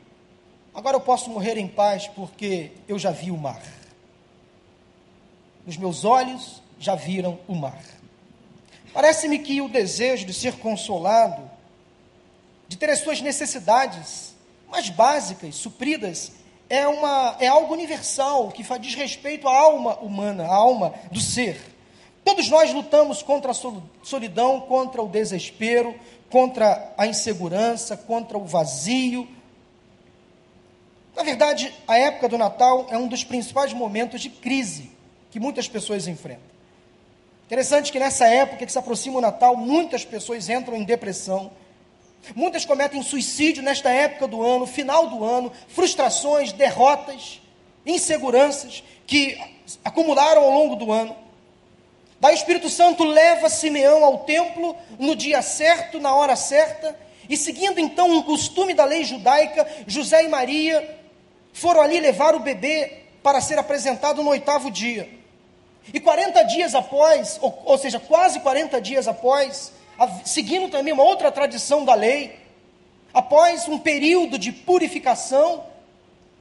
Agora 0.74 0.96
eu 0.96 1.00
posso 1.00 1.30
morrer 1.30 1.56
em 1.56 1.68
paz 1.68 2.08
porque 2.08 2.72
eu 2.88 2.98
já 2.98 3.12
vi 3.12 3.30
o 3.30 3.36
mar. 3.36 3.62
Os 5.64 5.76
meus 5.76 6.04
olhos 6.04 6.60
já 6.80 6.96
viram 6.96 7.38
o 7.46 7.54
mar. 7.54 7.80
Parece-me 8.92 9.38
que 9.38 9.60
o 9.60 9.68
desejo 9.68 10.26
de 10.26 10.34
ser 10.34 10.56
consolado, 10.58 11.48
de 12.66 12.76
ter 12.76 12.90
as 12.90 12.98
suas 12.98 13.20
necessidades 13.20 14.33
mais 14.74 14.90
básicas 14.90 15.54
supridas, 15.54 16.32
é, 16.68 16.86
uma, 16.86 17.36
é 17.38 17.46
algo 17.46 17.72
universal 17.72 18.48
que 18.48 18.64
faz, 18.64 18.82
diz 18.82 18.94
respeito 18.94 19.48
à 19.48 19.56
alma 19.56 19.96
humana, 20.00 20.44
à 20.44 20.54
alma 20.54 20.92
do 21.10 21.20
ser. 21.20 21.60
Todos 22.24 22.48
nós 22.48 22.72
lutamos 22.72 23.22
contra 23.22 23.52
a 23.52 23.54
solidão, 24.02 24.60
contra 24.62 25.00
o 25.00 25.08
desespero, 25.08 25.94
contra 26.28 26.92
a 26.98 27.06
insegurança, 27.06 27.96
contra 27.96 28.36
o 28.36 28.44
vazio, 28.44 29.28
na 31.14 31.22
verdade, 31.22 31.72
a 31.86 31.96
época 31.96 32.28
do 32.28 32.36
Natal 32.36 32.86
é 32.90 32.98
um 32.98 33.06
dos 33.06 33.22
principais 33.22 33.72
momentos 33.72 34.20
de 34.20 34.28
crise 34.28 34.90
que 35.30 35.38
muitas 35.38 35.68
pessoas 35.68 36.08
enfrentam. 36.08 36.42
Interessante 37.46 37.92
que 37.92 37.98
nessa 37.98 38.26
época 38.26 38.64
que 38.66 38.72
se 38.72 38.78
aproxima 38.78 39.18
o 39.18 39.20
Natal, 39.20 39.56
muitas 39.56 40.04
pessoas 40.04 40.48
entram 40.48 40.76
em 40.76 40.82
depressão. 40.82 41.52
Muitas 42.34 42.64
cometem 42.64 43.02
suicídio 43.02 43.62
nesta 43.62 43.90
época 43.90 44.26
do 44.26 44.42
ano, 44.42 44.66
final 44.66 45.08
do 45.08 45.24
ano, 45.24 45.52
frustrações, 45.68 46.52
derrotas, 46.52 47.40
inseguranças 47.84 48.82
que 49.06 49.38
acumularam 49.84 50.42
ao 50.42 50.50
longo 50.50 50.76
do 50.76 50.90
ano. 50.92 51.16
Daí 52.20 52.34
o 52.34 52.36
Espírito 52.36 52.70
Santo 52.70 53.04
leva 53.04 53.50
Simeão 53.50 54.04
ao 54.04 54.18
templo 54.18 54.74
no 54.98 55.14
dia 55.14 55.42
certo, 55.42 56.00
na 56.00 56.14
hora 56.14 56.36
certa, 56.36 56.98
e 57.28 57.36
seguindo 57.36 57.78
então 57.78 58.10
um 58.10 58.22
costume 58.22 58.74
da 58.74 58.84
lei 58.84 59.04
judaica, 59.04 59.66
José 59.86 60.24
e 60.24 60.28
Maria 60.28 60.98
foram 61.52 61.80
ali 61.80 62.00
levar 62.00 62.34
o 62.34 62.40
bebê 62.40 63.04
para 63.22 63.40
ser 63.40 63.58
apresentado 63.58 64.22
no 64.22 64.30
oitavo 64.30 64.70
dia. 64.70 65.08
E 65.92 66.00
40 66.00 66.42
dias 66.44 66.74
após, 66.74 67.38
ou, 67.42 67.62
ou 67.64 67.78
seja, 67.78 68.00
quase 68.00 68.40
40 68.40 68.80
dias 68.80 69.06
após, 69.06 69.72
seguindo 70.24 70.70
também 70.70 70.92
uma 70.92 71.02
outra 71.02 71.30
tradição 71.30 71.84
da 71.84 71.94
lei, 71.94 72.38
após 73.12 73.68
um 73.68 73.78
período 73.78 74.38
de 74.38 74.52
purificação 74.52 75.64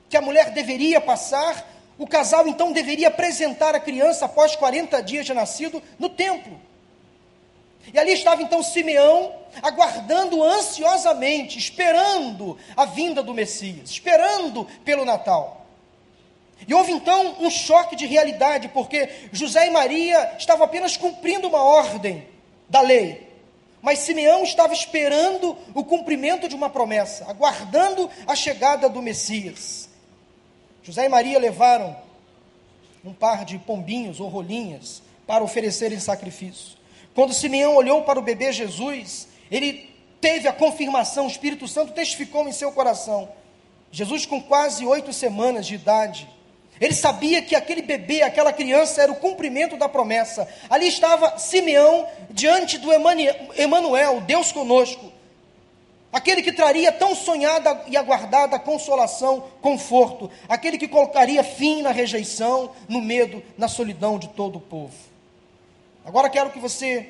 que 0.10 0.18
a 0.18 0.22
mulher 0.22 0.52
deveria 0.52 1.00
passar, 1.00 1.70
o 1.98 2.08
casal 2.08 2.48
então 2.48 2.72
deveria 2.72 3.08
apresentar 3.08 3.76
a 3.76 3.80
criança 3.80 4.26
após 4.26 4.56
40 4.56 5.02
dias 5.02 5.26
de 5.26 5.34
nascido 5.34 5.82
no 6.00 6.10
templo. 6.10 6.60
E 7.94 8.00
ali 8.00 8.14
estava 8.14 8.42
então 8.42 8.64
Simeão, 8.64 9.34
aguardando 9.62 10.42
ansiosamente, 10.42 11.58
esperando 11.60 12.58
a 12.76 12.86
vinda 12.86 13.22
do 13.22 13.34
Messias, 13.34 13.90
esperando 13.90 14.66
pelo 14.86 15.04
Natal. 15.04 15.66
E 16.68 16.74
houve 16.74 16.92
então 16.92 17.36
um 17.40 17.50
choque 17.50 17.96
de 17.96 18.06
realidade, 18.06 18.70
porque 18.70 19.10
José 19.32 19.68
e 19.68 19.70
Maria 19.70 20.36
estavam 20.38 20.66
apenas 20.66 20.96
cumprindo 20.96 21.48
uma 21.48 21.62
ordem 21.62 22.26
da 22.70 22.82
lei, 22.82 23.33
mas 23.84 24.00
Simeão 24.00 24.44
estava 24.44 24.74
esperando 24.74 25.58
o 25.76 25.84
cumprimento 25.84 26.48
de 26.48 26.56
uma 26.56 26.70
promessa, 26.70 27.30
aguardando 27.30 28.10
a 28.26 28.34
chegada 28.34 28.88
do 28.88 29.02
Messias. 29.02 29.90
José 30.82 31.06
e 31.06 31.10
Maria 31.10 31.38
levaram 31.38 31.94
um 33.04 33.14
par 33.14 33.44
de 33.44 33.60
pombinhos 33.60 34.22
ou 34.22 34.30
rolinhas 34.30 35.04
para 35.28 35.44
oferecerem 35.44 36.00
sacrifício. 36.00 36.78
Quando 37.14 37.34
Simeão 37.34 37.76
olhou 37.76 38.04
para 38.04 38.18
o 38.18 38.22
bebê 38.22 38.54
Jesus, 38.54 39.28
ele 39.52 39.94
teve 40.22 40.48
a 40.48 40.54
confirmação, 40.54 41.26
o 41.26 41.30
Espírito 41.30 41.68
Santo 41.68 41.92
testificou 41.92 42.48
em 42.48 42.54
seu 42.54 42.72
coração. 42.72 43.28
Jesus, 43.92 44.26
com 44.26 44.42
quase 44.42 44.86
oito 44.86 45.12
semanas 45.12 45.68
de 45.68 45.76
idade, 45.76 46.30
ele 46.80 46.94
sabia 46.94 47.42
que 47.42 47.56
aquele 47.56 47.82
bebê, 47.82 48.22
aquela 48.24 48.52
criança, 48.52 49.02
era 49.02 49.12
o 49.12 49.16
cumprimento 49.16 49.78
da 49.78 49.88
promessa. 49.88 50.48
Ali 50.70 50.88
estava 50.88 51.38
Simeão 51.38 52.08
diante 52.30 52.78
do 52.78 52.90
Emanuel, 53.56 54.22
Deus 54.22 54.52
conosco. 54.52 55.12
Aquele 56.12 56.44
que 56.44 56.52
traria 56.52 56.92
tão 56.92 57.16
sonhada 57.16 57.84
e 57.88 57.98
aguardada 57.98 58.60
consolação, 58.60 59.46
conforto. 59.62 60.30
Aquele 60.48 60.78
que 60.78 60.88
colocaria 60.88 61.44
fim 61.44 61.82
na 61.82 61.92
rejeição, 61.92 62.72
no 62.88 63.02
medo, 63.02 63.42
na 63.58 63.68
solidão 63.68 64.20
de 64.20 64.28
todo 64.30 64.58
o 64.58 64.62
povo. 64.62 64.94
Agora 66.06 66.30
quero 66.30 66.52
que 66.52 66.60
você 66.60 67.10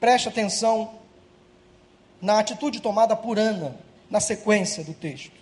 preste 0.00 0.28
atenção 0.28 0.94
na 2.20 2.38
atitude 2.40 2.80
tomada 2.80 3.16
por 3.16 3.38
Ana, 3.38 3.76
na 4.10 4.20
sequência 4.20 4.84
do 4.84 4.92
texto. 4.92 5.32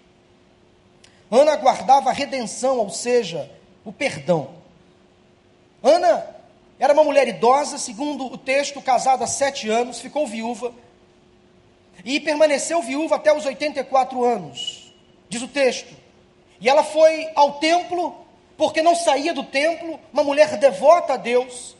Ana 1.31 1.53
aguardava 1.53 2.11
a 2.11 2.13
redenção, 2.13 2.79
ou 2.79 2.91
seja, 2.91 3.51
o 3.85 3.93
perdão. 3.93 4.51
Ana 5.83 6.27
era 6.79 6.93
uma 6.93 7.05
mulher 7.05 7.29
idosa, 7.29 7.79
segundo 7.79 8.27
o 8.27 8.39
texto, 8.39 8.81
casada 8.81 9.25
há 9.25 9.27
sete 9.27 9.69
anos, 9.69 10.01
ficou 10.01 10.27
viúva 10.27 10.73
e 12.05 12.19
permaneceu 12.19 12.81
viúva 12.83 13.17
até 13.17 13.33
os 13.33 13.45
84 13.45 14.25
anos, 14.25 14.93
diz 15.29 15.43
o 15.43 15.49
texto. 15.49 15.95
E 16.61 16.69
ela 16.69 16.83
foi 16.83 17.29
ao 17.35 17.55
templo, 17.55 18.15
porque 18.57 18.83
não 18.83 18.95
saía 18.95 19.33
do 19.35 19.45
templo, 19.45 19.99
uma 20.13 20.25
mulher 20.25 20.57
devota 20.59 21.15
a 21.15 21.17
Deus, 21.17 21.77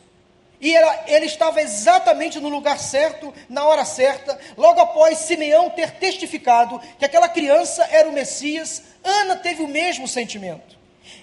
e 0.59 0.75
ela, 0.75 1.05
ele 1.07 1.25
estava 1.25 1.59
exatamente 1.61 2.39
no 2.39 2.49
lugar 2.49 2.77
certo, 2.77 3.33
na 3.49 3.65
hora 3.65 3.83
certa, 3.83 4.39
logo 4.55 4.79
após 4.79 5.17
Simeão 5.17 5.71
ter 5.71 5.91
testificado 5.91 6.79
que 6.99 7.05
aquela 7.05 7.27
criança 7.27 7.83
era 7.91 8.07
o 8.07 8.13
Messias, 8.13 8.83
Ana 9.03 9.35
teve 9.35 9.63
o 9.63 9.67
mesmo 9.67 10.07
sentimento. 10.07 10.80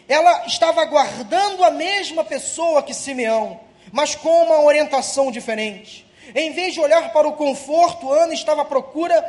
Ela 0.08 0.46
estava 0.46 0.80
aguardando 0.80 1.62
a 1.62 1.70
mesma 1.70 2.24
pessoa 2.24 2.82
que 2.82 2.94
Simeão, 2.94 3.60
mas 3.92 4.14
com 4.14 4.44
uma 4.44 4.60
orientação 4.62 5.30
diferente. 5.30 6.06
Em 6.34 6.52
vez 6.52 6.74
de 6.74 6.80
olhar 6.80 7.12
para 7.12 7.28
o 7.28 7.34
conforto, 7.34 8.10
Ana 8.10 8.32
estava 8.32 8.62
à 8.62 8.64
procura 8.64 9.22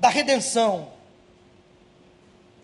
da 0.00 0.08
redenção. 0.08 0.88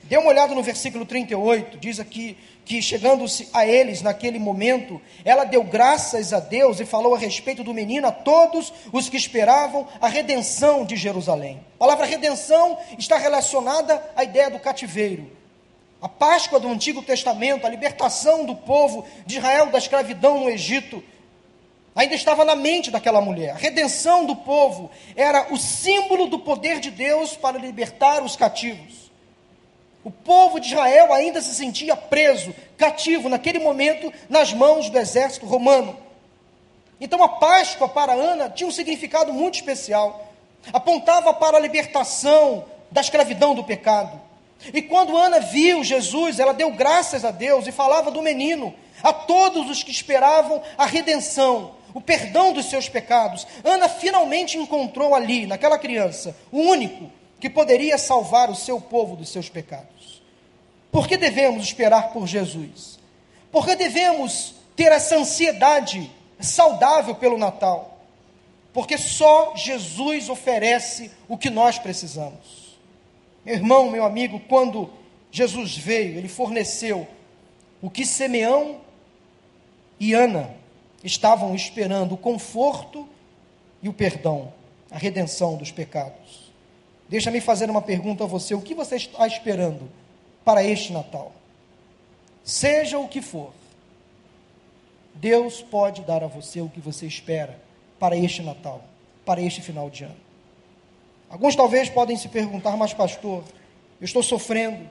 Dê 0.05 0.17
uma 0.17 0.31
olhada 0.31 0.55
no 0.55 0.63
versículo 0.63 1.07
38, 1.07 1.79
diz 1.79 2.01
aqui 2.01 2.37
que 2.65 2.83
chegando-se 2.83 3.49
a 3.53 3.67
eles 3.67 4.03
naquele 4.03 4.39
momento, 4.39 5.01
ela 5.25 5.45
deu 5.45 5.63
graças 5.63 6.33
a 6.33 6.41
Deus 6.41 6.81
e 6.81 6.85
falou 6.85 7.15
a 7.15 7.19
respeito 7.19 7.63
do 7.63 7.75
menino 7.75 8.07
a 8.07 8.13
todos 8.13 8.73
os 8.93 9.09
que 9.09 9.17
esperavam 9.17 9.87
a 10.01 10.09
redenção 10.09 10.85
de 10.85 10.97
Jerusalém. 10.97 11.65
A 11.77 11.79
palavra 11.79 12.07
redenção 12.07 12.79
está 12.99 13.19
relacionada 13.19 14.03
à 14.17 14.25
ideia 14.25 14.51
do 14.51 14.59
cativeiro. 14.59 15.40
A 16.01 16.09
Páscoa 16.09 16.59
do 16.59 16.69
Antigo 16.69 17.03
Testamento, 17.03 17.67
a 17.67 17.71
libertação 17.71 18.47
do 18.47 18.55
povo 18.55 19.07
de 19.27 19.37
Israel 19.37 19.67
da 19.67 19.79
escravidão 19.79 20.41
no 20.41 20.51
Egito, 20.51 21.03
ainda 21.95 22.15
estava 22.15 22.45
na 22.45 22.55
mente 22.55 22.91
daquela 22.91 23.21
mulher. 23.21 23.51
A 23.51 23.59
redenção 23.59 24.25
do 24.25 24.35
povo 24.35 24.91
era 25.15 25.53
o 25.53 25.59
símbolo 25.59 26.27
do 26.27 26.39
poder 26.39 26.81
de 26.81 26.91
Deus 26.91 27.37
para 27.37 27.59
libertar 27.59 28.23
os 28.23 28.35
cativos. 28.35 29.11
O 30.03 30.11
povo 30.11 30.59
de 30.59 30.69
Israel 30.69 31.13
ainda 31.13 31.43
se 31.43 31.55
sentia 31.55 31.95
preso, 31.95 32.55
cativo, 32.79 33.29
naquele 33.29 33.59
momento, 33.59 34.11
nas 34.31 34.55
mãos 34.55 34.89
do 34.89 34.99
exército 34.99 35.45
romano. 35.45 35.95
Então 36.99 37.23
a 37.23 37.29
Páscoa 37.29 37.87
para 37.87 38.15
Ana 38.15 38.49
tinha 38.49 38.67
um 38.67 38.73
significado 38.73 39.33
muito 39.33 39.57
especial. 39.57 40.33
Apontava 40.73 41.35
para 41.35 41.59
a 41.59 41.61
libertação 41.61 42.65
da 42.91 43.03
escravidão 43.03 43.55
do 43.55 43.63
pecado. 43.63 44.30
E 44.73 44.83
quando 44.83 45.17
Ana 45.17 45.41
viu 45.41 45.83
Jesus, 45.83 46.39
ela 46.39 46.53
deu 46.53 46.71
graças 46.73 47.25
a 47.25 47.31
Deus 47.31 47.67
e 47.67 47.73
falava 47.73 48.11
do 48.11 48.23
menino 48.23 48.75
a 49.03 49.13
todos 49.13 49.71
os 49.71 49.83
que 49.83 49.91
esperavam 49.91 50.63
a 50.77 50.85
redenção, 50.85 51.73
o 51.95 52.01
perdão 52.01 52.53
dos 52.53 52.67
seus 52.67 52.89
pecados. 52.89 53.47
Ana 53.65 53.89
finalmente 53.89 54.59
encontrou 54.59 55.15
ali, 55.15 55.47
naquela 55.47 55.79
criança, 55.79 56.37
o 56.53 56.59
único 56.59 57.11
que 57.41 57.49
poderia 57.49 57.97
salvar 57.97 58.51
o 58.51 58.55
seu 58.55 58.81
povo 58.81 59.17
dos 59.17 59.31
seus 59.31 59.49
pecados. 59.49 60.21
Por 60.93 61.09
que 61.09 61.17
devemos 61.17 61.65
esperar 61.65 62.13
por 62.13 62.27
Jesus? 62.27 62.99
Por 63.51 63.65
que 63.65 63.75
devemos 63.75 64.55
ter 64.77 64.93
essa 64.93 65.17
ansiedade 65.17 66.11
saudável 66.39 67.15
pelo 67.15 67.39
Natal? 67.39 67.99
Porque 68.73 68.99
só 68.99 69.55
Jesus 69.57 70.29
oferece 70.29 71.11
o 71.29 71.39
que 71.39 71.49
nós 71.49 71.79
precisamos. 71.79 72.60
Irmão, 73.45 73.91
meu 73.91 74.05
amigo, 74.05 74.41
quando 74.41 74.91
Jesus 75.31 75.77
veio, 75.77 76.19
ele 76.19 76.29
forneceu 76.29 77.07
o 77.81 77.89
que 77.89 78.05
Simeão 78.05 78.81
e 79.99 80.13
Ana 80.13 80.51
estavam 81.03 81.55
esperando: 81.55 82.15
o 82.15 82.19
conforto 82.19 83.09
e 83.83 83.89
o 83.89 83.93
perdão, 83.93 84.53
a 84.91 84.99
redenção 84.99 85.57
dos 85.57 85.71
pecados. 85.71 86.51
Deixa-me 87.09 87.41
fazer 87.41 87.71
uma 87.71 87.83
pergunta 87.83 88.25
a 88.25 88.27
você: 88.27 88.55
o 88.55 88.63
que 88.63 88.75
você 88.75 88.97
está 88.97 89.27
esperando 89.27 89.91
para 90.45 90.63
este 90.63 90.93
Natal? 90.93 91.33
Seja 92.45 92.99
o 92.99 93.09
que 93.09 93.23
for, 93.23 93.53
Deus 95.15 95.63
pode 95.63 96.03
dar 96.03 96.23
a 96.25 96.27
você 96.27 96.61
o 96.61 96.69
que 96.69 96.81
você 96.81 97.07
espera 97.07 97.61
para 97.99 98.17
este 98.17 98.43
Natal, 98.43 98.83
para 99.25 99.41
este 99.41 99.61
final 99.61 99.91
de 99.91 100.05
ano. 100.05 100.30
Alguns 101.31 101.55
talvez 101.55 101.89
podem 101.89 102.17
se 102.17 102.29
perguntar, 102.29 102.77
mas 102.77 102.93
pastor, 102.93 103.45
eu 104.01 104.05
estou 104.05 104.21
sofrendo, 104.21 104.91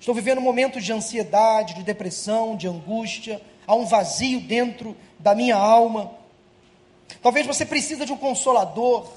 estou 0.00 0.12
vivendo 0.12 0.40
momentos 0.40 0.84
de 0.84 0.92
ansiedade, 0.92 1.74
de 1.74 1.84
depressão, 1.84 2.56
de 2.56 2.66
angústia, 2.66 3.40
há 3.64 3.72
um 3.76 3.86
vazio 3.86 4.40
dentro 4.40 4.96
da 5.20 5.32
minha 5.32 5.54
alma. 5.54 6.10
Talvez 7.22 7.46
você 7.46 7.64
precise 7.64 8.04
de 8.04 8.12
um 8.12 8.16
consolador, 8.16 9.08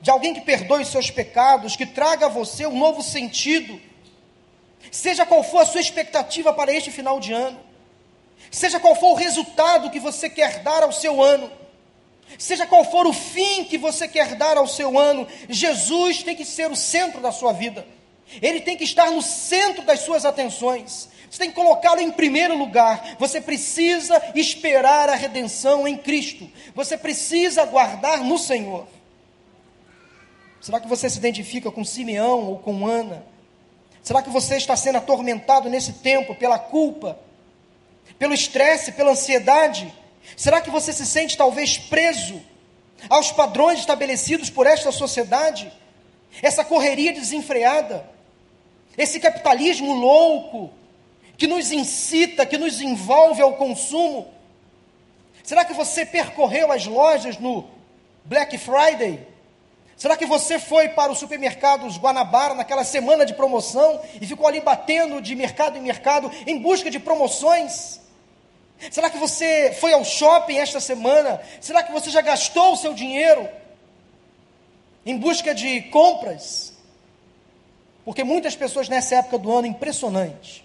de 0.00 0.10
alguém 0.10 0.34
que 0.34 0.40
perdoe 0.40 0.82
os 0.82 0.88
seus 0.88 1.08
pecados, 1.08 1.76
que 1.76 1.86
traga 1.86 2.26
a 2.26 2.28
você 2.28 2.66
um 2.66 2.76
novo 2.76 3.00
sentido. 3.00 3.80
Seja 4.90 5.24
qual 5.24 5.44
for 5.44 5.60
a 5.60 5.66
sua 5.66 5.80
expectativa 5.80 6.52
para 6.52 6.72
este 6.72 6.90
final 6.90 7.20
de 7.20 7.32
ano, 7.32 7.60
seja 8.50 8.80
qual 8.80 8.96
for 8.96 9.12
o 9.12 9.14
resultado 9.14 9.90
que 9.90 10.00
você 10.00 10.28
quer 10.28 10.64
dar 10.64 10.82
ao 10.82 10.90
seu 10.90 11.22
ano, 11.22 11.48
seja 12.36 12.66
qual 12.66 12.84
for 12.84 13.06
o 13.06 13.12
fim 13.12 13.64
que 13.64 13.78
você 13.78 14.08
quer 14.08 14.34
dar 14.34 14.56
ao 14.56 14.66
seu 14.66 14.98
ano, 14.98 15.26
Jesus 15.48 16.22
tem 16.22 16.34
que 16.36 16.44
ser 16.44 16.70
o 16.70 16.76
centro 16.76 17.20
da 17.20 17.32
sua 17.32 17.52
vida, 17.52 17.86
ele 18.42 18.60
tem 18.60 18.76
que 18.76 18.84
estar 18.84 19.10
no 19.10 19.22
centro 19.22 19.82
das 19.82 20.00
suas 20.00 20.24
atenções. 20.24 21.08
Você 21.30 21.40
tem 21.40 21.50
que 21.50 21.56
colocá-lo 21.56 22.00
em 22.00 22.10
primeiro 22.10 22.56
lugar. 22.56 23.16
Você 23.18 23.40
precisa 23.40 24.20
esperar 24.34 25.10
a 25.10 25.14
redenção 25.14 25.86
em 25.86 25.96
Cristo. 25.96 26.50
Você 26.74 26.96
precisa 26.96 27.66
guardar 27.66 28.24
no 28.24 28.38
Senhor. 28.38 28.86
Será 30.60 30.80
que 30.80 30.88
você 30.88 31.08
se 31.08 31.18
identifica 31.18 31.70
com 31.70 31.84
Simeão 31.84 32.46
ou 32.46 32.58
com 32.58 32.86
Ana? 32.86 33.24
Será 34.02 34.22
que 34.22 34.30
você 34.30 34.56
está 34.56 34.74
sendo 34.74 34.96
atormentado 34.96 35.68
nesse 35.68 35.92
tempo 35.94 36.34
pela 36.34 36.58
culpa, 36.58 37.18
pelo 38.18 38.32
estresse, 38.32 38.92
pela 38.92 39.10
ansiedade? 39.10 39.92
Será 40.36 40.60
que 40.60 40.70
você 40.70 40.92
se 40.92 41.06
sente 41.06 41.36
talvez 41.36 41.78
preso 41.78 42.40
aos 43.08 43.32
padrões 43.32 43.80
estabelecidos 43.80 44.50
por 44.50 44.66
esta 44.66 44.92
sociedade? 44.92 45.72
Essa 46.42 46.64
correria 46.64 47.12
desenfreada, 47.12 48.08
esse 48.96 49.18
capitalismo 49.18 49.94
louco 49.94 50.70
que 51.36 51.46
nos 51.46 51.72
incita, 51.72 52.44
que 52.44 52.58
nos 52.58 52.80
envolve 52.80 53.40
ao 53.40 53.54
consumo? 53.54 54.32
Será 55.42 55.64
que 55.64 55.72
você 55.72 56.04
percorreu 56.04 56.70
as 56.70 56.86
lojas 56.86 57.38
no 57.38 57.64
Black 58.24 58.58
Friday? 58.58 59.26
Será 59.96 60.16
que 60.16 60.26
você 60.26 60.58
foi 60.58 60.90
para 60.90 61.10
os 61.10 61.18
supermercados 61.18 61.96
Guanabara 61.96 62.54
naquela 62.54 62.84
semana 62.84 63.24
de 63.24 63.34
promoção 63.34 64.00
e 64.20 64.26
ficou 64.26 64.46
ali 64.46 64.60
batendo 64.60 65.20
de 65.20 65.34
mercado 65.34 65.76
em 65.76 65.80
mercado 65.80 66.30
em 66.46 66.58
busca 66.58 66.90
de 66.90 67.00
promoções? 67.00 68.00
Será 68.90 69.10
que 69.10 69.18
você 69.18 69.72
foi 69.72 69.92
ao 69.92 70.04
shopping 70.04 70.56
esta 70.58 70.80
semana? 70.80 71.40
Será 71.60 71.82
que 71.82 71.92
você 71.92 72.10
já 72.10 72.20
gastou 72.20 72.72
o 72.72 72.76
seu 72.76 72.94
dinheiro 72.94 73.48
em 75.04 75.16
busca 75.18 75.54
de 75.54 75.82
compras? 75.82 76.72
Porque 78.04 78.24
muitas 78.24 78.56
pessoas 78.56 78.88
nessa 78.88 79.16
época 79.16 79.38
do 79.38 79.52
ano 79.52 79.66
impressionante 79.66 80.64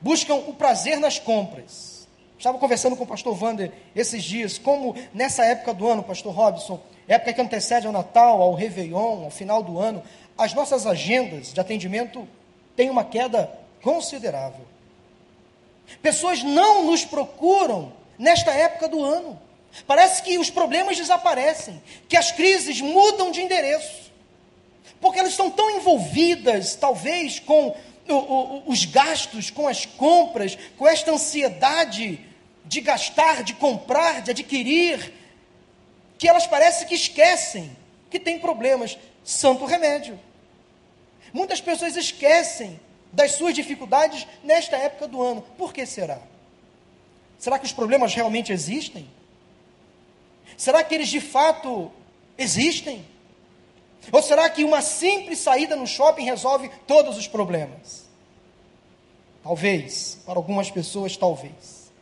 buscam 0.00 0.34
o 0.34 0.52
prazer 0.52 0.98
nas 0.98 1.18
compras. 1.18 2.06
Estava 2.38 2.58
conversando 2.58 2.94
com 2.94 3.04
o 3.04 3.06
pastor 3.06 3.42
Wander 3.42 3.72
esses 3.96 4.22
dias, 4.22 4.58
como 4.58 4.94
nessa 5.14 5.44
época 5.46 5.72
do 5.72 5.88
ano, 5.88 6.02
pastor 6.02 6.34
Robson, 6.34 6.78
época 7.08 7.32
que 7.32 7.40
antecede 7.40 7.86
ao 7.86 7.92
Natal, 7.92 8.42
ao 8.42 8.52
Réveillon, 8.52 9.24
ao 9.24 9.30
final 9.30 9.62
do 9.62 9.78
ano, 9.78 10.02
as 10.36 10.52
nossas 10.52 10.86
agendas 10.86 11.54
de 11.54 11.60
atendimento 11.60 12.28
têm 12.76 12.90
uma 12.90 13.02
queda 13.02 13.50
considerável. 13.82 14.73
Pessoas 16.02 16.42
não 16.42 16.84
nos 16.84 17.04
procuram 17.04 17.92
nesta 18.18 18.52
época 18.52 18.88
do 18.88 19.04
ano. 19.04 19.40
Parece 19.86 20.22
que 20.22 20.38
os 20.38 20.50
problemas 20.50 20.96
desaparecem, 20.96 21.82
que 22.08 22.16
as 22.16 22.30
crises 22.30 22.80
mudam 22.80 23.30
de 23.30 23.40
endereço, 23.40 24.12
porque 25.00 25.18
elas 25.18 25.32
estão 25.32 25.50
tão 25.50 25.68
envolvidas, 25.70 26.76
talvez, 26.76 27.40
com 27.40 27.76
o, 28.08 28.14
o, 28.14 28.62
os 28.66 28.84
gastos, 28.84 29.50
com 29.50 29.66
as 29.66 29.84
compras, 29.84 30.56
com 30.76 30.86
esta 30.86 31.10
ansiedade 31.10 32.20
de 32.64 32.80
gastar, 32.80 33.42
de 33.42 33.54
comprar, 33.54 34.22
de 34.22 34.30
adquirir, 34.30 35.12
que 36.18 36.28
elas 36.28 36.46
parecem 36.46 36.86
que 36.86 36.94
esquecem 36.94 37.76
que 38.10 38.20
tem 38.20 38.38
problemas. 38.38 38.96
Santo 39.24 39.64
remédio. 39.64 40.18
Muitas 41.32 41.60
pessoas 41.60 41.96
esquecem 41.96 42.78
das 43.14 43.32
suas 43.32 43.54
dificuldades 43.54 44.26
nesta 44.42 44.76
época 44.76 45.06
do 45.06 45.22
ano. 45.22 45.42
Por 45.56 45.72
que 45.72 45.86
será? 45.86 46.18
Será 47.38 47.58
que 47.58 47.64
os 47.64 47.72
problemas 47.72 48.14
realmente 48.14 48.52
existem? 48.52 49.08
Será 50.56 50.82
que 50.82 50.94
eles 50.94 51.08
de 51.08 51.20
fato 51.20 51.90
existem? 52.36 53.06
Ou 54.10 54.20
será 54.20 54.50
que 54.50 54.64
uma 54.64 54.82
simples 54.82 55.38
saída 55.38 55.76
no 55.76 55.86
shopping 55.86 56.24
resolve 56.24 56.70
todos 56.86 57.16
os 57.16 57.26
problemas? 57.26 58.04
Talvez, 59.42 60.18
para 60.26 60.38
algumas 60.38 60.70
pessoas, 60.70 61.16
talvez. 61.16 61.92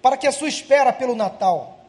Para 0.00 0.16
que 0.16 0.26
a 0.26 0.32
sua 0.32 0.48
espera 0.48 0.92
pelo 0.92 1.14
Natal 1.14 1.84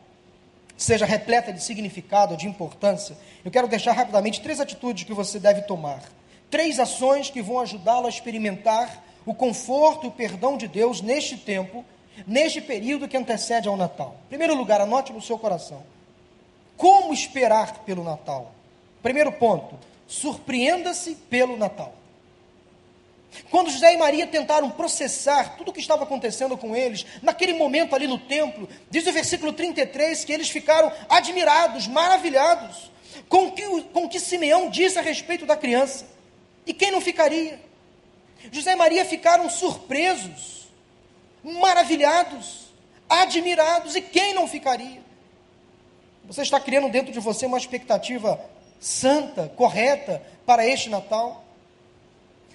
seja 0.78 1.06
repleta 1.06 1.54
de 1.54 1.64
significado, 1.64 2.36
de 2.36 2.48
importância, 2.48 3.18
eu 3.44 3.52
quero 3.52 3.68
deixar 3.68 3.94
rapidamente 3.94 4.42
três 4.42 4.60
atitudes 4.60 5.06
que 5.06 5.14
você 5.14 5.40
deve 5.40 5.62
tomar. 5.62 6.04
Três 6.56 6.80
ações 6.80 7.30
que 7.30 7.42
vão 7.42 7.60
ajudá-lo 7.60 8.06
a 8.06 8.10
experimentar 8.10 9.04
o 9.26 9.34
conforto 9.34 10.06
e 10.06 10.08
o 10.08 10.12
perdão 10.12 10.56
de 10.56 10.70
Deus 10.70 11.02
neste 11.02 11.36
tempo, 11.36 11.84
neste 12.26 12.62
período 12.62 13.10
que 13.10 13.18
antecede 13.18 13.68
ao 13.68 13.76
Natal. 13.76 14.16
Em 14.28 14.30
primeiro 14.30 14.56
lugar, 14.56 14.80
anote 14.80 15.12
no 15.12 15.22
seu 15.22 15.38
coração. 15.38 15.84
Como 16.78 17.14
esperar 17.14 17.80
pelo 17.80 18.06
Natal? 18.06 18.56
Primeiro 19.04 19.34
ponto, 19.34 19.78
surpreenda-se 20.08 21.16
pelo 21.30 21.58
Natal. 21.58 21.94
Quando 23.52 23.70
José 23.70 23.94
e 23.94 23.98
Maria 23.98 24.26
tentaram 24.26 24.70
processar 24.70 25.58
tudo 25.58 25.72
o 25.72 25.74
que 25.74 25.82
estava 25.82 26.04
acontecendo 26.04 26.56
com 26.56 26.74
eles, 26.74 27.06
naquele 27.22 27.52
momento 27.52 27.94
ali 27.94 28.08
no 28.08 28.18
templo, 28.18 28.70
diz 28.90 29.06
o 29.06 29.12
versículo 29.12 29.52
33 29.52 30.24
que 30.24 30.32
eles 30.32 30.50
ficaram 30.50 30.90
admirados, 31.10 31.86
maravilhados 31.86 32.90
com 33.28 33.52
que, 33.52 33.68
o, 33.68 33.84
com 33.84 34.08
que 34.08 34.22
Simeão 34.22 34.70
disse 34.70 34.98
a 34.98 35.02
respeito 35.02 35.46
da 35.46 35.58
criança. 35.58 36.15
E 36.66 36.74
quem 36.74 36.92
não 36.92 37.02
ficaria? 37.02 37.60
José 38.52 38.74
e 38.74 38.76
Maria 38.76 39.06
ficaram 39.06 39.50
surpresos, 39.50 40.68
maravilhados, 41.44 42.66
admirados, 43.10 43.96
e 43.96 44.02
quem 44.02 44.34
não 44.34 44.48
ficaria? 44.48 45.04
Você 46.26 46.42
está 46.42 46.60
criando 46.60 46.90
dentro 46.90 47.12
de 47.12 47.20
você 47.20 47.46
uma 47.46 47.58
expectativa 47.58 48.40
santa, 48.80 49.48
correta 49.56 50.22
para 50.46 50.66
este 50.66 50.90
Natal? 50.90 51.44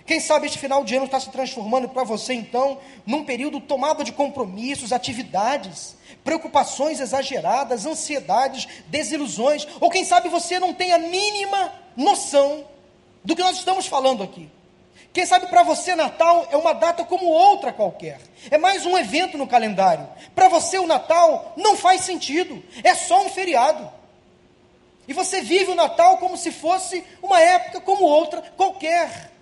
Quem 0.05 0.19
sabe 0.19 0.47
este 0.47 0.59
final 0.59 0.85
de 0.85 0.97
ano 0.97 1.05
está 1.05 1.21
se 1.21 1.31
transformando 1.31 1.89
para 1.89 2.03
você, 2.03 2.35
então, 2.35 2.79
num 3.07 3.25
período 3.25 3.61
tomado 3.61 4.03
de 4.03 4.11
compromissos, 4.11 4.93
atividades, 4.93 5.95
preocupações 6.25 6.99
exageradas, 6.99 7.87
ansiedades, 7.87 8.67
desilusões, 8.89 9.69
ou 9.81 9.89
quem 9.89 10.05
sabe 10.05 10.29
você 10.29 10.59
não 10.59 10.75
tem 10.75 10.93
a 10.93 10.99
mínima 10.99 11.73
noção 11.97 12.67
do 13.25 13.37
que 13.37 13.43
nós 13.43 13.57
estamos 13.59 13.87
falando 13.87 14.23
aqui. 14.23 14.51
Quem 15.13 15.27
sabe 15.27 15.47
para 15.47 15.63
você 15.63 15.97
Natal 15.97 16.47
é 16.51 16.57
uma 16.57 16.73
data 16.73 17.05
como 17.05 17.27
outra 17.27 17.73
qualquer. 17.73 18.21
É 18.51 18.57
mais 18.57 18.87
um 18.87 18.97
evento 18.97 19.37
no 19.37 19.47
calendário. 19.47 20.09
Para 20.35 20.49
você 20.49 20.79
o 20.79 20.87
Natal 20.87 21.53
não 21.57 21.77
faz 21.77 22.03
sentido. 22.03 22.63
É 22.85 22.95
só 22.95 23.27
um 23.27 23.29
feriado. 23.29 23.91
E 25.09 25.13
você 25.13 25.41
vive 25.41 25.73
o 25.73 25.75
Natal 25.75 26.19
como 26.19 26.37
se 26.37 26.53
fosse 26.53 27.05
uma 27.21 27.41
época 27.41 27.81
como 27.81 28.05
outra 28.05 28.41
qualquer. 28.57 29.33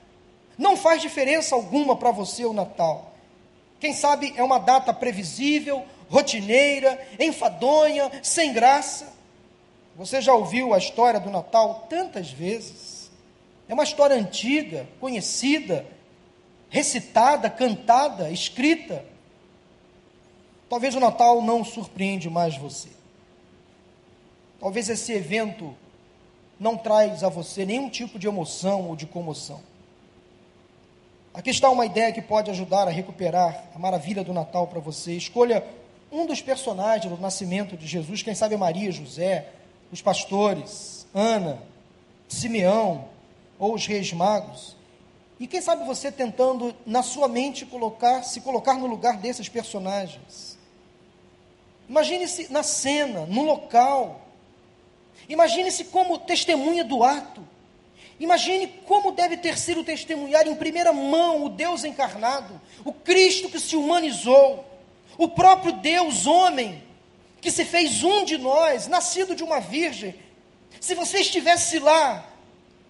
Não 0.57 0.77
faz 0.77 1.03
diferença 1.03 1.55
alguma 1.55 1.95
para 1.95 2.11
você 2.11 2.47
o 2.47 2.55
Natal. 2.55 3.13
Quem 3.79 3.93
sabe 3.93 4.33
é 4.37 4.43
uma 4.43 4.59
data 4.59 4.93
previsível, 4.95 5.85
rotineira, 6.09 6.99
enfadonha, 7.21 8.11
sem 8.23 8.53
graça. 8.53 9.13
Você 9.95 10.23
já 10.23 10.33
ouviu 10.33 10.73
a 10.73 10.79
história 10.79 11.21
do 11.21 11.31
Natal 11.31 11.87
tantas 11.91 12.31
vezes. 12.31 12.88
É 13.69 13.75
uma 13.75 13.85
história 13.85 14.17
antiga, 14.17 14.89
conhecida, 14.99 15.87
recitada, 16.71 17.51
cantada, 17.51 18.31
escrita. 18.31 19.05
Talvez 20.71 20.95
o 20.95 21.01
Natal 21.01 21.43
não 21.43 21.63
surpreende 21.63 22.31
mais 22.31 22.57
você. 22.57 22.89
Talvez 24.59 24.89
esse 24.89 25.13
evento 25.13 25.77
não 26.59 26.77
traz 26.77 27.23
a 27.23 27.29
você 27.29 27.65
nenhum 27.65 27.89
tipo 27.89 28.19
de 28.19 28.27
emoção 28.27 28.89
ou 28.89 28.97
de 28.97 29.07
comoção. 29.07 29.61
Aqui 31.33 31.51
está 31.51 31.71
uma 31.71 31.87
ideia 31.87 32.13
que 32.13 32.23
pode 32.23 32.51
ajudar 32.51 32.89
a 32.89 32.91
recuperar 32.91 33.65
a 33.75 33.79
maravilha 33.79 34.25
do 34.25 34.33
Natal 34.33 34.67
para 34.67 34.81
você. 34.81 35.13
Escolha 35.13 35.65
um 36.11 36.27
dos 36.27 36.41
personagens 36.41 37.13
do 37.13 37.21
nascimento 37.21 37.77
de 37.77 37.87
Jesus, 37.87 38.23
quem 38.23 38.35
sabe 38.35 38.57
Maria, 38.57 38.91
José, 38.91 39.47
os 39.93 40.03
pastores, 40.03 41.07
Ana, 41.15 41.63
Simeão 42.29 43.05
ou 43.59 43.75
os 43.75 43.87
reis 43.87 44.13
magos. 44.13 44.77
E 45.41 45.47
quem 45.47 45.61
sabe 45.61 45.85
você 45.85 46.11
tentando 46.11 46.75
na 46.85 47.03
sua 47.03 47.29
mente 47.29 47.65
colocar, 47.65 48.23
se 48.23 48.41
colocar 48.41 48.75
no 48.75 48.87
lugar 48.87 49.19
desses 49.19 49.49
personagens. 49.49 50.59
Imagine-se 51.89 52.53
na 52.53 52.63
cena, 52.63 53.25
no 53.27 53.43
local. 53.43 54.21
Imagine-se 55.29 55.85
como 55.85 56.19
testemunha 56.19 56.85
do 56.85 57.05
ato. 57.05 57.47
Imagine 58.21 58.67
como 58.85 59.13
deve 59.13 59.37
ter 59.37 59.57
sido 59.57 59.85
testemunhar 59.85 60.47
em 60.47 60.55
primeira 60.57 60.93
mão 60.93 61.45
o 61.45 61.49
Deus 61.49 61.85
encarnado, 61.85 62.61
o 62.85 62.93
Cristo 62.93 63.49
que 63.49 63.61
se 63.61 63.77
humanizou, 63.77 64.65
o 65.17 65.29
próprio 65.29 65.73
Deus 65.73 66.27
homem, 66.27 66.83
que 67.41 67.51
se 67.51 67.65
fez 67.65 68.03
um 68.03 68.25
de 68.25 68.37
nós, 68.37 68.89
nascido 68.89 69.37
de 69.37 69.45
uma 69.45 69.61
virgem. 69.61 70.17
Se 70.81 70.97
você 70.97 71.19
estivesse 71.21 71.79
lá, 71.79 72.25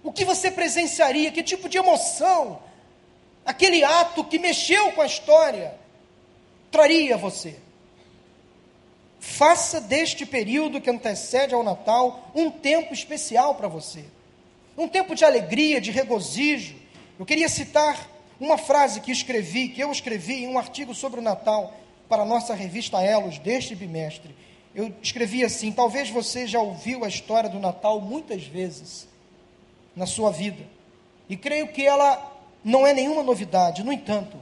o 0.02 0.12
que 0.12 0.24
você 0.24 0.50
presenciaria? 0.50 1.30
Que 1.30 1.42
tipo 1.42 1.68
de 1.68 1.78
emoção 1.78 2.60
aquele 3.44 3.82
ato 3.82 4.24
que 4.24 4.38
mexeu 4.38 4.92
com 4.92 5.00
a 5.00 5.06
história 5.06 5.74
traria 6.70 7.14
a 7.14 7.18
você? 7.18 7.56
Faça 9.18 9.80
deste 9.80 10.24
período 10.24 10.80
que 10.80 10.90
antecede 10.90 11.54
ao 11.54 11.62
Natal 11.62 12.30
um 12.34 12.50
tempo 12.50 12.94
especial 12.94 13.54
para 13.54 13.68
você 13.68 14.04
um 14.78 14.86
tempo 14.86 15.14
de 15.14 15.24
alegria, 15.24 15.80
de 15.80 15.90
regozijo. 15.90 16.76
Eu 17.18 17.26
queria 17.26 17.48
citar 17.48 18.08
uma 18.38 18.56
frase 18.56 19.00
que 19.00 19.10
escrevi, 19.10 19.68
que 19.68 19.82
eu 19.82 19.90
escrevi 19.90 20.44
em 20.44 20.48
um 20.48 20.56
artigo 20.56 20.94
sobre 20.94 21.18
o 21.18 21.22
Natal 21.22 21.74
para 22.08 22.22
a 22.22 22.26
nossa 22.26 22.54
revista 22.54 23.02
Elos 23.02 23.38
deste 23.38 23.74
bimestre. 23.74 24.34
Eu 24.72 24.94
escrevi 25.02 25.44
assim: 25.44 25.72
talvez 25.72 26.08
você 26.08 26.46
já 26.46 26.60
ouviu 26.60 27.04
a 27.04 27.08
história 27.08 27.50
do 27.50 27.58
Natal 27.58 28.00
muitas 28.00 28.44
vezes 28.44 29.08
na 29.98 30.06
sua 30.06 30.30
vida, 30.30 30.64
e 31.28 31.36
creio 31.36 31.68
que 31.68 31.84
ela 31.84 32.40
não 32.64 32.86
é 32.86 32.94
nenhuma 32.94 33.22
novidade. 33.22 33.82
No 33.82 33.92
entanto, 33.92 34.38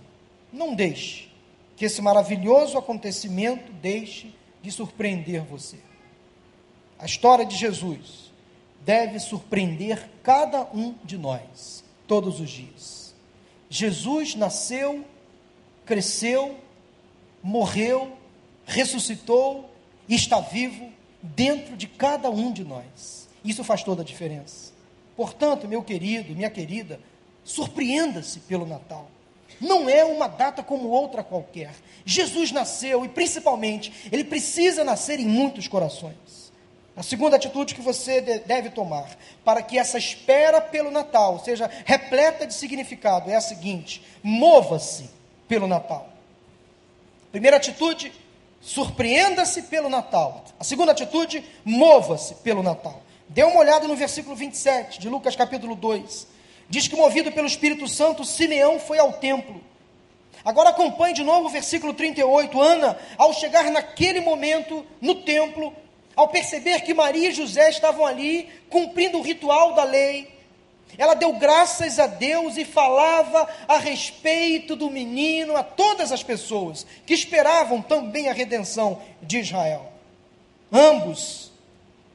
não 0.53 0.75
deixe 0.75 1.29
que 1.77 1.87
esse 1.87 2.03
maravilhoso 2.03 2.77
acontecimento 2.77 3.73
deixe 3.73 4.35
de 4.63 4.71
surpreender 4.71 5.43
você. 5.43 5.79
A 6.99 7.07
história 7.07 7.45
de 7.45 7.57
Jesus 7.57 8.31
deve 8.85 9.19
surpreender 9.19 10.09
cada 10.23 10.63
um 10.73 10.95
de 11.03 11.17
nós, 11.17 11.83
todos 12.07 12.39
os 12.39 12.51
dias. 12.51 13.15
Jesus 13.69 14.35
nasceu, 14.35 15.05
cresceu, 15.85 16.57
morreu, 17.43 18.17
ressuscitou 18.67 19.71
e 20.07 20.15
está 20.15 20.39
vivo 20.41 20.93
dentro 21.23 21.77
de 21.77 21.87
cada 21.87 22.31
um 22.31 22.53
de 22.53 22.63
nós. 22.63 23.29
Isso 23.45 23.65
faz 23.65 23.83
toda 23.83 24.03
a 24.03 24.05
diferença. 24.05 24.76
Portanto, 25.17 25.67
meu 25.67 25.83
querido, 25.83 26.35
minha 26.35 26.51
querida, 26.51 27.01
surpreenda-se 27.43 28.41
pelo 28.41 28.67
Natal. 28.67 29.09
Não 29.61 29.89
é 29.89 30.05
uma 30.05 30.29
data 30.29 30.63
como 30.63 30.89
outra 30.89 31.23
qualquer. 31.23 31.75
Jesus 32.05 32.53
nasceu 32.53 33.05
e, 33.05 33.09
principalmente, 33.09 33.93
ele 34.13 34.25
precisa 34.25 34.85
nascer 34.85 35.19
em 35.19 35.27
muitos 35.27 35.67
corações. 35.67 36.53
A 36.97 37.03
segunda 37.03 37.37
atitude 37.37 37.75
que 37.75 37.81
você 37.83 38.21
deve 38.21 38.71
tomar 38.71 39.17
para 39.45 39.63
que 39.63 39.79
essa 39.79 39.99
espera 39.99 40.61
pelo 40.61 40.91
Natal 40.91 41.39
seja 41.45 41.71
repleta 41.85 42.47
de 42.47 42.55
significado 42.55 43.31
é 43.31 43.37
a 43.37 43.41
seguinte: 43.41 44.03
mova-se 44.23 45.11
pelo 45.47 45.67
Natal. 45.67 46.09
Primeira 47.31 47.59
atitude, 47.59 48.13
surpreenda-se 48.63 49.63
pelo 49.63 49.91
Natal. 49.91 50.45
A 50.59 50.65
segunda 50.65 50.93
atitude, 50.93 51.45
mova-se 51.65 52.35
pelo 52.37 52.63
Natal. 52.63 53.03
Dê 53.29 53.43
uma 53.43 53.59
olhada 53.59 53.89
no 53.89 53.97
versículo 53.97 54.37
27 54.37 55.01
de 55.01 55.09
Lucas 55.09 55.35
capítulo 55.35 55.75
2. 55.75 56.27
Diz 56.69 56.89
que, 56.89 56.97
movido 56.97 57.33
pelo 57.33 57.47
Espírito 57.47 57.87
Santo, 57.89 58.25
Simeão 58.25 58.79
foi 58.79 58.99
ao 58.99 59.15
templo. 59.15 59.61
Agora 60.45 60.71
acompanhe 60.71 61.15
de 61.15 61.25
novo 61.25 61.47
o 61.47 61.51
versículo 61.51 61.93
38. 61.93 62.61
Ana, 62.61 62.99
ao 63.19 63.33
chegar 63.33 63.71
naquele 63.71 64.21
momento 64.21 64.87
no 65.01 65.17
templo, 65.17 65.75
ao 66.15 66.29
perceber 66.29 66.83
que 66.83 66.95
Maria 66.95 67.31
e 67.31 67.35
José 67.35 67.69
estavam 67.69 68.07
ali 68.07 68.49
cumprindo 68.71 69.19
o 69.19 69.23
ritual 69.23 69.75
da 69.75 69.85
lei, 69.85 70.37
ela 70.97 71.15
deu 71.15 71.33
graças 71.33 71.99
a 71.99 72.07
Deus 72.07 72.57
e 72.57 72.65
falava 72.65 73.49
a 73.67 73.77
respeito 73.79 74.77
do 74.77 74.89
menino 74.89 75.57
a 75.57 75.63
todas 75.63 76.13
as 76.13 76.23
pessoas 76.23 76.87
que 77.05 77.13
esperavam 77.13 77.83
também 77.83 78.29
a 78.29 78.33
redenção 78.33 79.03
de 79.21 79.41
Israel. 79.41 79.93
Ambos, 80.73 81.46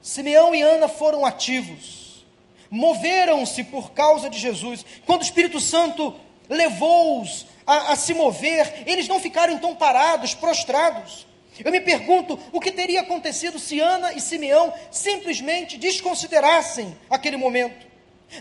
Simeão 0.02 0.56
e 0.56 0.62
Ana, 0.62 0.88
foram 0.88 1.26
ativos, 1.26 2.26
moveram-se 2.70 3.64
por 3.64 3.92
causa 3.92 4.30
de 4.30 4.40
Jesus. 4.40 4.84
Quando 5.06 5.22
o 5.22 5.24
Espírito 5.24 5.60
Santo 5.60 6.16
levou-os 6.50 7.46
a, 7.66 7.94
a 7.94 7.96
se 7.96 8.14
mover, 8.14 8.84
eles 8.88 9.08
não 9.08 9.20
ficaram 9.20 9.54
então 9.54 9.76
parados, 9.76 10.34
prostrados. 10.34 11.28
Eu 11.64 11.72
me 11.72 11.82
pergunto 11.82 12.40
o 12.52 12.60
que 12.60 12.72
teria 12.72 13.02
acontecido 13.02 13.60
se 13.60 13.80
Ana 13.80 14.14
e 14.14 14.22
Simeão 14.22 14.74
simplesmente 14.90 15.78
desconsiderassem 15.78 16.98
aquele 17.10 17.38
momento. 17.38 17.86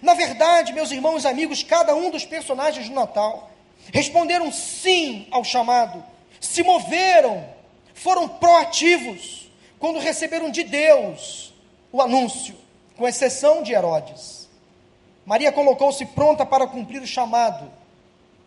Na 0.00 0.14
verdade, 0.14 0.72
meus 0.72 0.90
irmãos 0.90 1.24
e 1.24 1.28
amigos, 1.28 1.62
cada 1.62 1.94
um 1.94 2.10
dos 2.10 2.24
personagens 2.24 2.88
do 2.88 2.94
Natal 2.94 3.50
responderam 3.92 4.50
sim 4.52 5.26
ao 5.30 5.42
chamado, 5.42 6.02
se 6.40 6.62
moveram, 6.62 7.44
foram 7.92 8.28
proativos 8.28 9.50
quando 9.78 9.98
receberam 9.98 10.50
de 10.50 10.62
Deus 10.62 11.49
o 11.92 12.00
anúncio, 12.00 12.54
com 12.96 13.06
exceção 13.06 13.62
de 13.62 13.72
Herodes. 13.72 14.48
Maria 15.24 15.52
colocou-se 15.52 16.04
pronta 16.06 16.44
para 16.44 16.66
cumprir 16.66 17.00
o 17.02 17.06
chamado 17.06 17.70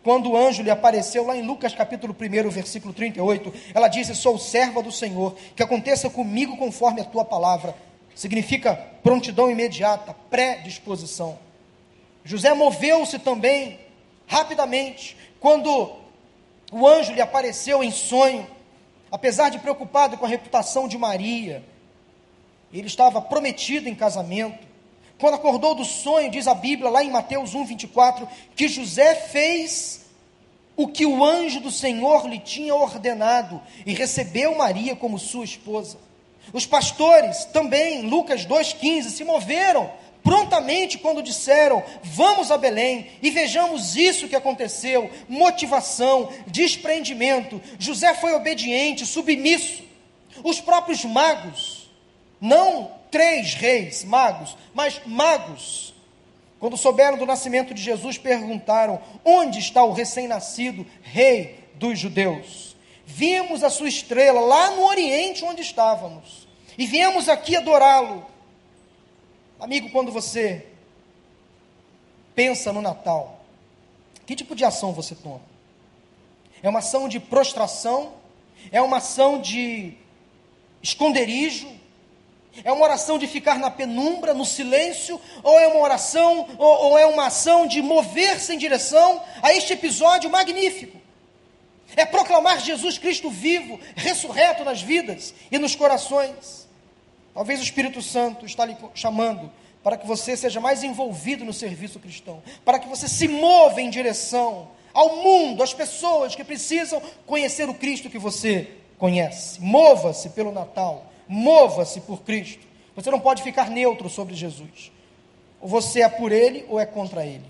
quando 0.04 0.32
o 0.32 0.36
anjo 0.36 0.62
lhe 0.62 0.70
apareceu 0.70 1.24
lá 1.24 1.34
em 1.34 1.40
Lucas 1.40 1.74
capítulo 1.74 2.14
1, 2.14 2.50
versículo 2.50 2.92
38, 2.92 3.52
ela 3.72 3.88
disse: 3.88 4.14
Sou 4.14 4.38
serva 4.38 4.82
do 4.82 4.92
Senhor, 4.92 5.34
que 5.56 5.62
aconteça 5.62 6.10
comigo 6.10 6.58
conforme 6.58 7.00
a 7.00 7.04
tua 7.04 7.24
palavra. 7.24 7.74
Significa 8.14 8.76
prontidão 9.02 9.50
imediata, 9.50 10.14
predisposição. 10.28 11.38
José 12.22 12.52
moveu-se 12.52 13.18
também 13.18 13.80
rapidamente 14.26 15.16
quando 15.40 15.96
o 16.70 16.86
anjo 16.86 17.14
lhe 17.14 17.22
apareceu 17.22 17.82
em 17.82 17.90
sonho, 17.90 18.46
apesar 19.10 19.48
de 19.48 19.58
preocupado 19.58 20.18
com 20.18 20.26
a 20.26 20.28
reputação 20.28 20.86
de 20.86 20.98
Maria. 20.98 21.64
Ele 22.74 22.88
estava 22.88 23.22
prometido 23.22 23.88
em 23.88 23.94
casamento. 23.94 24.66
Quando 25.16 25.34
acordou 25.34 25.76
do 25.76 25.84
sonho, 25.84 26.28
diz 26.28 26.48
a 26.48 26.54
Bíblia, 26.54 26.90
lá 26.90 27.04
em 27.04 27.10
Mateus 27.10 27.54
1, 27.54 27.64
24, 27.64 28.28
que 28.56 28.66
José 28.66 29.14
fez 29.14 30.06
o 30.76 30.88
que 30.88 31.06
o 31.06 31.24
anjo 31.24 31.60
do 31.60 31.70
Senhor 31.70 32.28
lhe 32.28 32.40
tinha 32.40 32.74
ordenado 32.74 33.62
e 33.86 33.94
recebeu 33.94 34.56
Maria 34.56 34.96
como 34.96 35.20
sua 35.20 35.44
esposa. 35.44 35.98
Os 36.52 36.66
pastores 36.66 37.44
também, 37.46 38.02
Lucas 38.02 38.44
2,15, 38.44 39.02
se 39.04 39.24
moveram 39.24 39.90
prontamente 40.24 40.98
quando 40.98 41.22
disseram: 41.22 41.80
Vamos 42.02 42.50
a 42.50 42.58
Belém 42.58 43.06
e 43.22 43.30
vejamos 43.30 43.94
isso 43.94 44.26
que 44.26 44.34
aconteceu. 44.34 45.08
Motivação, 45.28 46.28
desprendimento. 46.48 47.62
José 47.78 48.14
foi 48.14 48.32
obediente, 48.32 49.06
submisso. 49.06 49.84
Os 50.42 50.60
próprios 50.60 51.04
magos, 51.04 51.83
não 52.44 52.92
três 53.10 53.54
reis 53.54 54.04
magos, 54.04 54.54
mas 54.74 55.00
magos, 55.06 55.94
quando 56.60 56.76
souberam 56.76 57.16
do 57.16 57.24
nascimento 57.24 57.72
de 57.72 57.80
Jesus, 57.80 58.18
perguntaram: 58.18 59.00
Onde 59.24 59.58
está 59.58 59.82
o 59.82 59.94
recém-nascido 59.94 60.86
rei 61.02 61.64
dos 61.74 61.98
judeus? 61.98 62.76
Vimos 63.06 63.64
a 63.64 63.70
sua 63.70 63.88
estrela 63.88 64.40
lá 64.40 64.72
no 64.72 64.84
Oriente 64.84 65.42
onde 65.42 65.62
estávamos, 65.62 66.46
e 66.76 66.86
viemos 66.86 67.30
aqui 67.30 67.56
adorá-lo. 67.56 68.26
Amigo, 69.58 69.88
quando 69.90 70.12
você 70.12 70.66
pensa 72.34 72.74
no 72.74 72.82
Natal, 72.82 73.40
Que 74.26 74.36
tipo 74.36 74.54
de 74.54 74.66
ação 74.66 74.92
você 74.92 75.14
toma? 75.14 75.40
É 76.62 76.68
uma 76.68 76.80
ação 76.80 77.08
de 77.08 77.18
prostração? 77.18 78.12
É 78.70 78.82
uma 78.82 78.98
ação 78.98 79.40
de 79.40 79.94
esconderijo? 80.82 81.73
É 82.62 82.70
uma 82.70 82.84
oração 82.84 83.18
de 83.18 83.26
ficar 83.26 83.58
na 83.58 83.70
penumbra, 83.70 84.34
no 84.34 84.44
silêncio? 84.44 85.20
Ou 85.42 85.58
é 85.58 85.66
uma 85.66 85.80
oração, 85.80 86.46
ou, 86.58 86.90
ou 86.90 86.98
é 86.98 87.06
uma 87.06 87.26
ação 87.26 87.66
de 87.66 87.82
mover-se 87.82 88.54
em 88.54 88.58
direção 88.58 89.20
a 89.42 89.52
este 89.52 89.72
episódio 89.72 90.30
magnífico? 90.30 91.00
É 91.96 92.04
proclamar 92.04 92.60
Jesus 92.60 92.98
Cristo 92.98 93.30
vivo, 93.30 93.80
ressurreto 93.96 94.64
nas 94.64 94.82
vidas 94.82 95.34
e 95.50 95.58
nos 95.58 95.74
corações. 95.74 96.68
Talvez 97.32 97.60
o 97.60 97.64
Espírito 97.64 98.00
Santo 98.00 98.46
está 98.46 98.64
lhe 98.64 98.76
chamando 98.94 99.50
para 99.82 99.98
que 99.98 100.06
você 100.06 100.36
seja 100.36 100.60
mais 100.60 100.82
envolvido 100.82 101.44
no 101.44 101.52
serviço 101.52 102.00
cristão, 102.00 102.42
para 102.64 102.78
que 102.78 102.88
você 102.88 103.06
se 103.06 103.28
mova 103.28 103.82
em 103.82 103.90
direção 103.90 104.68
ao 104.94 105.16
mundo, 105.16 105.62
às 105.62 105.74
pessoas 105.74 106.34
que 106.34 106.42
precisam 106.42 107.02
conhecer 107.26 107.68
o 107.68 107.74
Cristo 107.74 108.08
que 108.08 108.18
você 108.18 108.70
conhece. 108.96 109.60
Mova-se 109.60 110.30
pelo 110.30 110.52
Natal, 110.52 111.04
mova-se 111.28 112.00
por 112.00 112.22
Cristo. 112.22 112.66
Você 112.94 113.10
não 113.10 113.20
pode 113.20 113.42
ficar 113.42 113.70
neutro 113.70 114.08
sobre 114.08 114.34
Jesus. 114.34 114.92
Ou 115.60 115.68
você 115.68 116.02
é 116.02 116.08
por 116.08 116.30
ele 116.30 116.64
ou 116.68 116.78
é 116.78 116.86
contra 116.86 117.26
ele. 117.26 117.44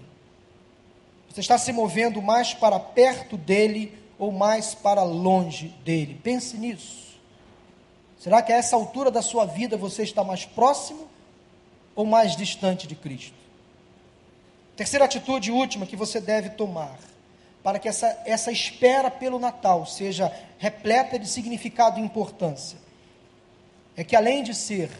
Você 1.30 1.40
está 1.40 1.58
se 1.58 1.72
movendo 1.72 2.22
mais 2.22 2.54
para 2.54 2.78
perto 2.78 3.36
dele 3.36 3.92
ou 4.18 4.30
mais 4.30 4.74
para 4.74 5.02
longe 5.02 5.68
dele. 5.84 6.18
Pense 6.22 6.56
nisso. 6.56 7.18
Será 8.18 8.40
que 8.40 8.52
a 8.52 8.56
essa 8.56 8.76
altura 8.76 9.10
da 9.10 9.20
sua 9.20 9.44
vida 9.44 9.76
você 9.76 10.02
está 10.02 10.24
mais 10.24 10.44
próximo 10.44 11.08
ou 11.94 12.06
mais 12.06 12.36
distante 12.36 12.86
de 12.86 12.94
Cristo? 12.94 13.34
Terceira 14.76 15.04
atitude 15.04 15.50
última 15.50 15.86
que 15.86 15.96
você 15.96 16.20
deve 16.20 16.50
tomar 16.50 16.96
para 17.62 17.78
que 17.78 17.88
essa, 17.88 18.22
essa 18.24 18.52
espera 18.52 19.10
pelo 19.10 19.38
Natal 19.38 19.86
seja 19.86 20.32
repleta 20.58 21.18
de 21.18 21.26
significado 21.28 21.98
e 21.98 22.02
importância 22.02 22.83
é 23.96 24.02
que 24.04 24.16
além 24.16 24.42
de 24.42 24.54
ser 24.54 24.90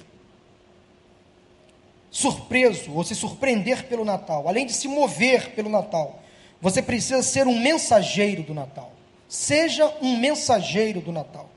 surpreso 2.11 2.93
ou 2.95 3.03
se 3.03 3.15
surpreender 3.15 3.87
pelo 3.89 4.05
Natal, 4.05 4.47
além 4.47 4.67
de 4.67 4.73
se 4.73 4.87
mover 4.87 5.51
pelo 5.51 5.69
Natal, 5.69 6.23
você 6.61 6.81
precisa 6.81 7.23
ser 7.23 7.47
um 7.47 7.59
mensageiro 7.59 8.43
do 8.43 8.55
Natal. 8.55 8.93
Seja 9.29 9.93
um 10.01 10.17
mensageiro 10.17 11.01
do 11.01 11.11
Natal. 11.11 11.51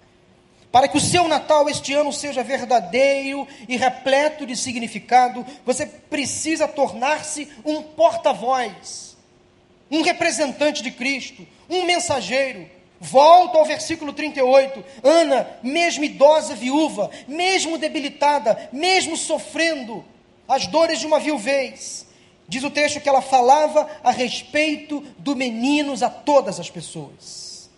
Para 0.72 0.88
que 0.88 0.98
o 0.98 1.02
seu 1.02 1.28
Natal 1.28 1.70
este 1.70 1.94
ano 1.94 2.12
seja 2.12 2.44
verdadeiro 2.44 3.48
e 3.70 3.78
repleto 3.78 4.46
de 4.46 4.56
significado, 4.56 5.46
você 5.66 5.86
precisa 5.86 6.68
tornar-se 6.68 7.48
um 7.64 7.82
porta-voz, 7.82 9.16
um 9.90 10.02
representante 10.02 10.84
de 10.84 10.92
Cristo, 10.92 11.48
um 11.70 11.86
mensageiro. 11.86 12.70
Volto 13.00 13.58
ao 13.58 13.66
versículo 13.66 14.12
38. 14.12 14.84
Ana, 15.04 15.48
mesmo 15.62 16.04
idosa 16.04 16.56
viúva, 16.56 17.10
mesmo 17.28 17.78
debilitada, 17.78 18.70
mesmo 18.72 19.16
sofrendo 19.16 20.04
as 20.48 20.66
dores 20.68 21.00
de 21.00 21.06
uma 21.06 21.20
viuvez, 21.20 22.08
diz 22.48 22.64
o 22.64 22.72
texto 22.72 23.02
que 23.02 23.10
ela 23.10 23.22
falava 23.22 23.90
a 24.04 24.12
respeito 24.12 25.02
do 25.18 25.36
meninos 25.36 26.02
a 26.02 26.10
todas 26.10 26.60
as 26.60 26.70
pessoas. 26.70 27.70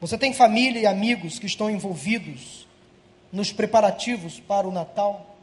Você 0.00 0.16
tem 0.16 0.32
família 0.32 0.80
e 0.80 0.86
amigos 0.86 1.38
que 1.38 1.46
estão 1.46 1.70
envolvidos 1.70 2.66
nos 3.32 3.52
preparativos 3.52 4.40
para 4.40 4.66
o 4.66 4.72
Natal? 4.72 5.36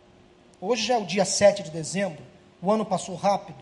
Hoje 0.59 0.85
já 0.85 0.95
é 0.95 0.97
o 0.97 1.05
dia 1.05 1.25
7 1.25 1.63
de 1.63 1.69
dezembro, 1.71 2.23
o 2.61 2.71
ano 2.71 2.85
passou 2.85 3.15
rápido. 3.15 3.59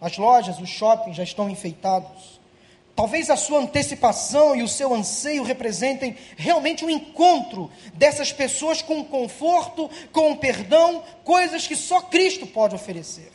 As 0.00 0.16
lojas, 0.16 0.58
os 0.60 0.68
shoppings 0.68 1.16
já 1.16 1.22
estão 1.22 1.50
enfeitados. 1.50 2.39
Talvez 3.00 3.30
a 3.30 3.36
sua 3.36 3.60
antecipação 3.60 4.54
e 4.54 4.62
o 4.62 4.68
seu 4.68 4.92
anseio 4.92 5.42
representem 5.42 6.14
realmente 6.36 6.84
um 6.84 6.90
encontro 6.90 7.70
dessas 7.94 8.30
pessoas 8.30 8.82
com 8.82 9.02
conforto, 9.02 9.88
com 10.12 10.36
perdão, 10.36 11.02
coisas 11.24 11.66
que 11.66 11.74
só 11.74 12.02
Cristo 12.02 12.46
pode 12.46 12.74
oferecer. 12.74 13.32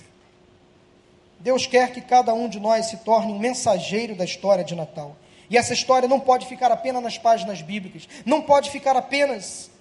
Deus 1.40 1.66
quer 1.66 1.92
que 1.92 2.00
cada 2.00 2.32
um 2.32 2.48
de 2.48 2.60
nós 2.60 2.86
se 2.86 2.98
torne 2.98 3.34
um 3.34 3.40
mensageiro 3.40 4.14
da 4.14 4.24
história 4.24 4.64
de 4.64 4.76
Natal. 4.76 5.18
E 5.50 5.58
essa 5.58 5.74
história 5.74 6.08
não 6.08 6.20
pode 6.20 6.46
ficar 6.46 6.72
apenas 6.72 7.02
nas 7.02 7.18
páginas 7.18 7.64
bíblicas, 7.64 8.08
não 8.24 8.44
pode 8.44 8.70
ficar 8.70 8.96
apenas 8.96 9.72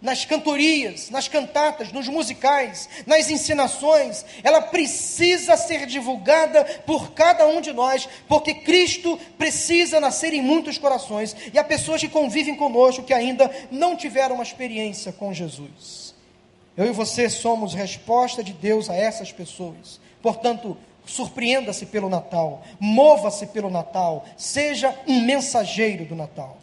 nas 0.00 0.24
cantorias, 0.24 1.10
nas 1.10 1.28
cantatas, 1.28 1.92
nos 1.92 2.08
musicais, 2.08 2.88
nas 3.06 3.30
ensinações, 3.30 4.24
ela 4.42 4.62
precisa 4.62 5.56
ser 5.56 5.86
divulgada 5.86 6.64
por 6.86 7.12
cada 7.12 7.46
um 7.46 7.60
de 7.60 7.72
nós, 7.72 8.08
porque 8.26 8.54
Cristo 8.54 9.18
precisa 9.36 10.00
nascer 10.00 10.32
em 10.32 10.40
muitos 10.42 10.78
corações 10.78 11.36
e 11.52 11.58
há 11.58 11.64
pessoas 11.64 12.00
que 12.00 12.08
convivem 12.08 12.56
conosco 12.56 13.02
que 13.02 13.12
ainda 13.12 13.50
não 13.70 13.96
tiveram 13.96 14.36
uma 14.36 14.44
experiência 14.44 15.12
com 15.12 15.34
Jesus. 15.34 16.14
Eu 16.76 16.86
e 16.86 16.92
você 16.92 17.28
somos 17.28 17.74
resposta 17.74 18.42
de 18.42 18.52
Deus 18.52 18.88
a 18.88 18.96
essas 18.96 19.30
pessoas. 19.30 20.00
Portanto, 20.22 20.76
surpreenda-se 21.04 21.86
pelo 21.86 22.08
Natal, 22.08 22.62
mova-se 22.78 23.46
pelo 23.48 23.68
Natal, 23.68 24.24
seja 24.36 24.94
um 25.06 25.20
mensageiro 25.20 26.04
do 26.04 26.14
Natal. 26.14 26.56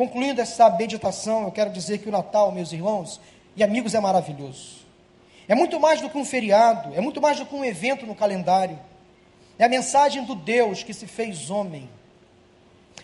Concluindo 0.00 0.40
essa 0.40 0.70
meditação, 0.70 1.42
eu 1.42 1.52
quero 1.52 1.70
dizer 1.70 1.98
que 1.98 2.08
o 2.08 2.10
Natal, 2.10 2.50
meus 2.50 2.72
irmãos 2.72 3.20
e 3.54 3.62
amigos, 3.62 3.94
é 3.94 4.00
maravilhoso. 4.00 4.78
É 5.46 5.54
muito 5.54 5.78
mais 5.78 6.00
do 6.00 6.08
que 6.08 6.16
um 6.16 6.24
feriado, 6.24 6.94
é 6.94 7.02
muito 7.02 7.20
mais 7.20 7.38
do 7.38 7.44
que 7.44 7.54
um 7.54 7.62
evento 7.62 8.06
no 8.06 8.14
calendário. 8.14 8.78
É 9.58 9.64
a 9.66 9.68
mensagem 9.68 10.24
do 10.24 10.34
Deus 10.34 10.82
que 10.82 10.94
se 10.94 11.06
fez 11.06 11.50
homem, 11.50 11.86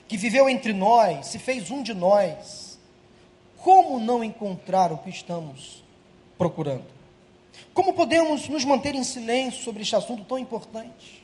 que 0.09 0.16
viveu 0.16 0.48
entre 0.48 0.72
nós, 0.72 1.26
se 1.26 1.38
fez 1.38 1.70
um 1.70 1.82
de 1.82 1.92
nós. 1.92 2.78
Como 3.59 4.00
não 4.00 4.24
encontrar 4.24 4.90
o 4.90 4.96
que 4.96 5.11
estamos 5.11 5.85
procurando? 6.38 6.87
Como 7.74 7.92
podemos 7.92 8.48
nos 8.48 8.64
manter 8.64 8.94
em 8.94 9.04
silêncio 9.04 9.62
sobre 9.62 9.82
este 9.82 9.94
assunto 9.94 10.24
tão 10.24 10.38
importante? 10.38 11.22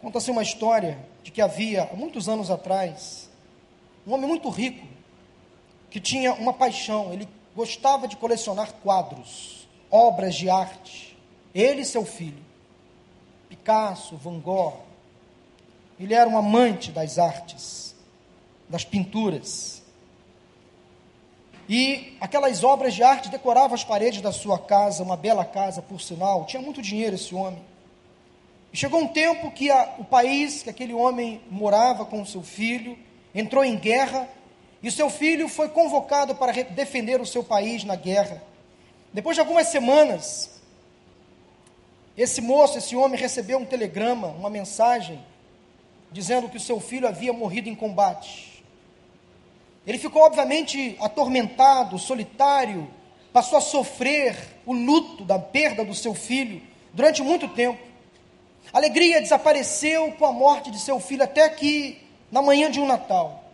Conta-se 0.00 0.32
uma 0.32 0.42
história 0.42 0.98
de 1.22 1.30
que 1.30 1.40
havia, 1.40 1.84
há 1.84 1.94
muitos 1.94 2.28
anos 2.28 2.50
atrás, 2.50 3.30
um 4.06 4.14
homem 4.14 4.28
muito 4.28 4.48
rico, 4.48 4.86
que 5.90 6.00
tinha 6.00 6.32
uma 6.34 6.52
paixão, 6.52 7.12
ele 7.12 7.28
gostava 7.54 8.08
de 8.08 8.16
colecionar 8.16 8.72
quadros, 8.82 9.68
obras 9.90 10.34
de 10.34 10.48
arte. 10.48 11.16
Ele 11.54 11.82
e 11.82 11.84
seu 11.84 12.04
filho, 12.04 12.42
Picasso, 13.48 14.16
Van 14.16 14.40
Gogh. 14.40 14.80
Ele 16.00 16.14
era 16.14 16.28
um 16.28 16.36
amante 16.36 16.90
das 16.90 17.18
artes, 17.18 17.94
das 18.68 18.84
pinturas. 18.84 19.82
E 21.68 22.16
aquelas 22.20 22.64
obras 22.64 22.94
de 22.94 23.02
arte 23.02 23.28
decoravam 23.28 23.74
as 23.74 23.84
paredes 23.84 24.20
da 24.20 24.32
sua 24.32 24.58
casa, 24.58 25.02
uma 25.02 25.16
bela 25.16 25.44
casa, 25.44 25.80
por 25.80 26.00
sinal. 26.00 26.46
Tinha 26.46 26.60
muito 26.60 26.82
dinheiro 26.82 27.14
esse 27.14 27.34
homem. 27.34 27.62
E 28.72 28.76
chegou 28.76 29.00
um 29.00 29.08
tempo 29.08 29.50
que 29.50 29.70
a, 29.70 29.94
o 29.98 30.04
país 30.04 30.62
que 30.62 30.70
aquele 30.70 30.94
homem 30.94 31.40
morava 31.50 32.06
com 32.06 32.24
seu 32.24 32.42
filho 32.42 32.98
entrou 33.34 33.64
em 33.64 33.76
guerra 33.76 34.28
e 34.82 34.88
o 34.88 34.92
seu 34.92 35.08
filho 35.08 35.48
foi 35.48 35.68
convocado 35.68 36.34
para 36.34 36.52
defender 36.52 37.20
o 37.20 37.26
seu 37.26 37.42
país 37.44 37.84
na 37.84 37.94
guerra. 37.94 38.42
Depois 39.12 39.36
de 39.36 39.40
algumas 39.40 39.68
semanas, 39.68 40.60
esse 42.16 42.40
moço, 42.40 42.78
esse 42.78 42.94
homem, 42.96 43.18
recebeu 43.18 43.58
um 43.58 43.64
telegrama, 43.64 44.28
uma 44.28 44.50
mensagem, 44.50 45.24
dizendo 46.10 46.48
que 46.48 46.56
o 46.56 46.60
seu 46.60 46.78
filho 46.80 47.08
havia 47.08 47.32
morrido 47.32 47.68
em 47.68 47.74
combate. 47.74 48.62
Ele 49.86 49.98
ficou, 49.98 50.22
obviamente, 50.22 50.96
atormentado, 51.00 51.98
solitário, 51.98 52.88
passou 53.32 53.58
a 53.58 53.62
sofrer 53.62 54.36
o 54.66 54.72
luto 54.72 55.24
da 55.24 55.38
perda 55.38 55.84
do 55.84 55.94
seu 55.94 56.14
filho 56.14 56.60
durante 56.92 57.22
muito 57.22 57.48
tempo. 57.48 57.80
A 58.72 58.78
alegria 58.78 59.20
desapareceu 59.20 60.12
com 60.12 60.26
a 60.26 60.32
morte 60.32 60.70
de 60.70 60.78
seu 60.78 61.00
filho, 61.00 61.24
até 61.24 61.48
que, 61.48 61.98
na 62.32 62.40
manhã 62.40 62.70
de 62.70 62.80
um 62.80 62.86
Natal, 62.86 63.44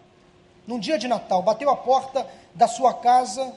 num 0.64 0.78
dia 0.78 0.96
de 0.96 1.08
Natal, 1.08 1.42
bateu 1.42 1.68
a 1.68 1.76
porta 1.76 2.24
da 2.54 2.68
sua 2.68 2.94
casa 2.94 3.52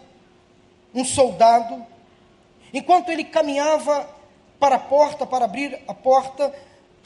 um 0.94 1.06
soldado. 1.06 1.86
Enquanto 2.74 3.10
ele 3.10 3.24
caminhava 3.24 4.10
para 4.60 4.76
a 4.76 4.80
porta, 4.80 5.26
para 5.26 5.46
abrir 5.46 5.80
a 5.88 5.94
porta, 5.94 6.54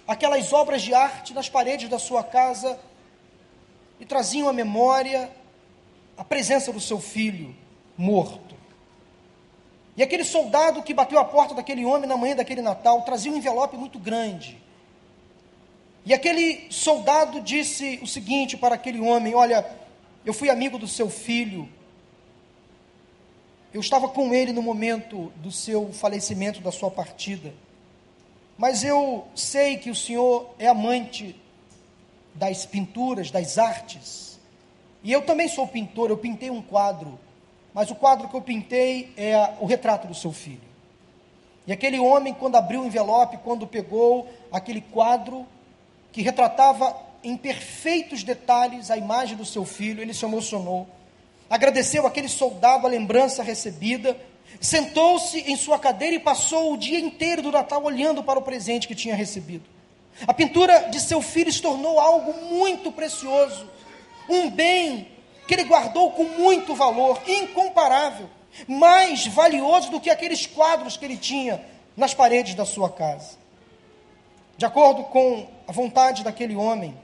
aquelas 0.08 0.54
obras 0.54 0.82
de 0.82 0.94
arte 0.94 1.34
nas 1.34 1.50
paredes 1.50 1.90
da 1.90 2.00
sua 2.00 2.24
casa 2.24 2.80
e 4.00 4.06
traziam 4.06 4.48
à 4.48 4.54
memória 4.54 5.30
a 6.18 6.24
presença 6.24 6.72
do 6.72 6.80
seu 6.80 7.00
filho 7.00 7.54
morto. 7.98 8.56
E 9.98 10.04
aquele 10.04 10.24
soldado 10.24 10.84
que 10.84 10.94
bateu 10.94 11.20
a 11.20 11.26
porta 11.26 11.54
daquele 11.54 11.86
homem 11.86 12.08
na 12.08 12.16
manhã 12.16 12.36
daquele 12.36 12.62
Natal 12.62 13.02
trazia 13.02 13.32
um 13.32 13.38
envelope 13.38 13.76
muito 13.76 14.00
grande. 14.00 14.62
E 16.06 16.14
aquele 16.14 16.68
soldado 16.70 17.42
disse 17.42 18.00
o 18.02 18.06
seguinte 18.06 18.56
para 18.56 18.76
aquele 18.76 19.00
homem: 19.00 19.34
Olha, 19.34 19.66
eu 20.24 20.34
fui 20.34 20.50
amigo 20.50 20.78
do 20.78 20.88
seu 20.88 21.10
filho. 21.10 21.68
Eu 23.74 23.82
estava 23.82 24.08
com 24.08 24.34
ele 24.34 24.54
no 24.54 24.62
momento 24.62 25.34
do 25.38 25.52
seu 25.52 25.92
falecimento, 25.92 26.62
da 26.62 26.72
sua 26.72 26.92
partida. 26.92 27.54
mas 28.58 28.86
eu 28.86 29.28
sei 29.36 29.78
que 29.78 29.90
o 29.90 29.96
senhor 29.96 30.56
é 30.58 30.68
amante 30.68 31.36
das 32.34 32.66
pinturas, 32.66 33.32
das 33.32 33.58
artes. 33.58 34.40
E 35.04 35.12
eu 35.12 35.24
também 35.24 35.50
sou 35.50 35.68
pintor, 35.68 36.10
eu 36.10 36.18
pintei 36.18 36.50
um 36.50 36.62
quadro, 36.62 37.20
mas 37.74 37.92
o 37.92 37.96
quadro 37.96 38.30
que 38.30 38.36
eu 38.36 38.42
pintei 38.42 39.12
é 39.18 39.56
o 39.60 39.66
retrato 39.66 40.08
do 40.08 40.16
seu 40.16 40.32
filho. 40.32 40.62
E 41.68 41.74
aquele 41.74 42.00
homem, 42.00 42.34
quando 42.34 42.56
abriu 42.56 42.82
o 42.82 42.86
envelope, 42.86 43.38
quando 43.44 43.68
pegou 43.68 44.30
aquele 44.52 44.80
quadro 44.80 45.46
que 46.16 46.22
retratava 46.22 46.96
em 47.22 47.36
perfeitos 47.36 48.24
detalhes 48.24 48.90
a 48.90 48.96
imagem 48.96 49.36
do 49.36 49.44
seu 49.44 49.66
filho, 49.66 50.02
ele 50.02 50.14
se 50.14 50.24
emocionou. 50.24 50.88
Agradeceu 51.50 52.08
aquele 52.08 52.30
soldado 52.30 52.88
a 52.88 52.90
lembrança 52.90 53.44
recebida, 53.44 54.18
sentou-se 54.62 55.38
em 55.40 55.58
sua 55.58 55.78
cadeira 55.78 56.16
e 56.16 56.20
passou 56.20 56.72
o 56.72 56.78
dia 56.78 57.02
inteiro 57.02 57.42
do 57.42 57.52
Natal 57.52 57.84
olhando 57.84 58.24
para 58.24 58.40
o 58.40 58.42
presente 58.42 58.88
que 58.88 58.96
tinha 58.96 59.14
recebido. 59.14 59.66
A 60.26 60.34
pintura 60.34 60.88
de 60.90 61.02
seu 61.02 61.22
filho 61.22 61.52
se 61.52 61.62
tornou 61.62 62.00
algo 62.00 62.34
muito 62.46 62.94
precioso, 62.94 63.70
um 64.30 64.50
bem 64.50 65.10
que 65.46 65.54
ele 65.54 65.66
guardou 65.66 66.12
com 66.12 66.24
muito 66.24 66.74
valor, 66.74 67.22
incomparável, 67.28 68.30
mais 68.70 69.28
valioso 69.28 69.92
do 69.92 70.00
que 70.00 70.10
aqueles 70.10 70.48
quadros 70.48 70.96
que 70.96 71.04
ele 71.04 71.18
tinha 71.18 71.62
nas 71.98 72.14
paredes 72.14 72.56
da 72.56 72.64
sua 72.64 72.90
casa. 72.90 73.44
De 74.58 74.66
acordo 74.66 75.04
com 75.06 75.48
a 75.68 75.72
vontade 75.72 76.24
daquele 76.24 76.56
homem, 76.56 76.98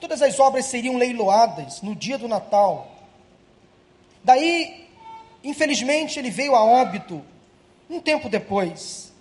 todas 0.00 0.22
as 0.22 0.38
obras 0.38 0.66
seriam 0.66 0.96
leiloadas 0.96 1.82
no 1.82 1.94
dia 1.94 2.16
do 2.16 2.28
Natal. 2.28 2.88
Daí, 4.22 4.88
infelizmente, 5.42 6.18
ele 6.18 6.30
veio 6.30 6.54
a 6.54 6.64
óbito 6.64 7.22
um 7.90 8.00
tempo 8.00 8.28
depois. 8.28 9.12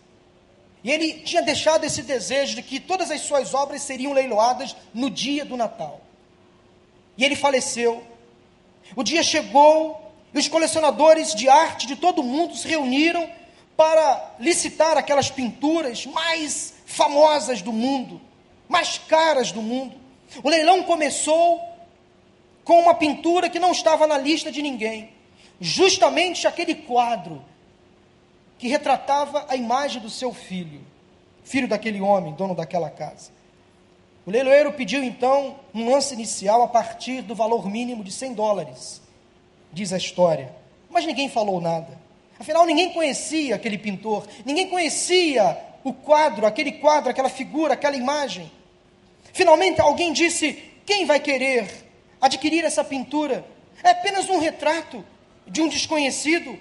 E 0.83 0.91
ele 0.91 1.13
tinha 1.21 1.41
deixado 1.41 1.83
esse 1.83 2.03
desejo 2.03 2.55
de 2.55 2.61
que 2.61 2.79
todas 2.79 3.09
as 3.09 3.21
suas 3.21 3.55
obras 3.55 3.81
seriam 3.81 4.13
leiloadas 4.13 4.75
no 4.93 5.09
dia 5.09 5.43
do 5.43 5.57
Natal. 5.57 6.01
E 7.17 7.25
ele 7.25 7.35
faleceu. 7.35 8.03
O 8.95 9.01
dia 9.01 9.23
chegou 9.23 9.99
e 10.31 10.37
os 10.37 10.47
colecionadores 10.47 11.33
de 11.33 11.49
arte 11.49 11.87
de 11.87 11.95
todo 11.95 12.19
o 12.19 12.23
mundo 12.23 12.55
se 12.55 12.67
reuniram 12.67 13.27
para 13.75 14.35
licitar 14.39 14.95
aquelas 14.95 15.31
pinturas 15.31 16.05
mais 16.05 16.74
famosas 16.95 17.61
do 17.61 17.73
mundo, 17.73 18.21
mais 18.69 18.97
caras 18.97 19.51
do 19.51 19.61
mundo. 19.61 19.95
O 20.41 20.49
leilão 20.49 20.81
começou 20.83 21.61
com 22.63 22.79
uma 22.79 22.95
pintura 22.95 23.49
que 23.49 23.59
não 23.59 23.73
estava 23.73 24.07
na 24.07 24.17
lista 24.17 24.49
de 24.49 24.61
ninguém, 24.61 25.09
justamente 25.59 26.47
aquele 26.47 26.73
quadro 26.73 27.43
que 28.57 28.69
retratava 28.69 29.45
a 29.49 29.57
imagem 29.57 30.01
do 30.01 30.09
seu 30.09 30.33
filho, 30.33 30.81
filho 31.43 31.67
daquele 31.67 31.99
homem, 31.99 32.33
dono 32.33 32.55
daquela 32.55 32.89
casa. 32.89 33.29
O 34.25 34.31
leiloeiro 34.31 34.71
pediu 34.71 35.03
então 35.03 35.57
um 35.73 35.91
lance 35.91 36.13
inicial 36.13 36.63
a 36.63 36.67
partir 36.67 37.21
do 37.21 37.35
valor 37.35 37.69
mínimo 37.69 38.05
de 38.05 38.11
100 38.11 38.33
dólares, 38.33 39.01
diz 39.71 39.91
a 39.91 39.97
história. 39.97 40.55
Mas 40.89 41.05
ninguém 41.05 41.29
falou 41.29 41.59
nada. 41.59 41.99
Afinal, 42.39 42.65
ninguém 42.65 42.93
conhecia 42.93 43.55
aquele 43.55 43.77
pintor, 43.77 44.25
ninguém 44.45 44.67
conhecia 44.67 45.74
o 45.85 45.93
quadro, 45.93 46.47
aquele 46.47 46.71
quadro, 46.71 47.11
aquela 47.11 47.29
figura, 47.29 47.75
aquela 47.75 47.95
imagem. 47.95 48.51
Finalmente, 49.31 49.79
alguém 49.79 50.11
disse: 50.11 50.53
quem 50.83 51.05
vai 51.05 51.19
querer 51.19 51.69
adquirir 52.19 52.65
essa 52.65 52.83
pintura? 52.83 53.45
É 53.83 53.91
apenas 53.91 54.27
um 54.27 54.39
retrato 54.39 55.05
de 55.45 55.61
um 55.61 55.69
desconhecido. 55.69 56.59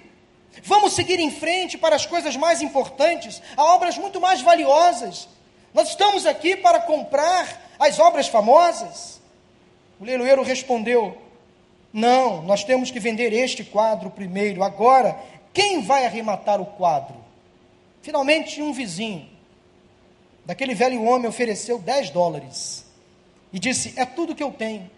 Vamos 0.63 0.93
seguir 0.93 1.19
em 1.19 1.31
frente 1.31 1.75
para 1.75 1.95
as 1.95 2.05
coisas 2.05 2.37
mais 2.37 2.61
importantes, 2.61 3.41
a 3.57 3.63
obras 3.63 3.97
muito 3.97 4.21
mais 4.21 4.41
valiosas. 4.41 5.27
Nós 5.73 5.89
estamos 5.89 6.27
aqui 6.27 6.55
para 6.55 6.79
comprar 6.79 7.73
as 7.79 7.97
obras 7.99 8.27
famosas. 8.27 9.19
O 9.99 10.05
leiloeiro 10.05 10.43
respondeu: 10.43 11.17
Não, 11.91 12.43
nós 12.43 12.63
temos 12.63 12.91
que 12.91 12.99
vender 12.99 13.33
este 13.33 13.63
quadro 13.63 14.11
primeiro. 14.11 14.63
Agora, 14.63 15.17
quem 15.51 15.81
vai 15.81 16.05
arrematar 16.05 16.61
o 16.61 16.65
quadro? 16.67 17.24
Finalmente, 18.05 18.61
um 18.61 18.71
vizinho 18.71 19.27
daquele 20.45 20.75
velho 20.75 21.01
homem 21.05 21.27
ofereceu 21.27 21.79
10 21.79 22.11
dólares 22.11 22.85
e 23.51 23.57
disse: 23.57 23.99
É 23.99 24.05
tudo 24.05 24.35
que 24.35 24.43
eu 24.43 24.51
tenho. 24.51 24.91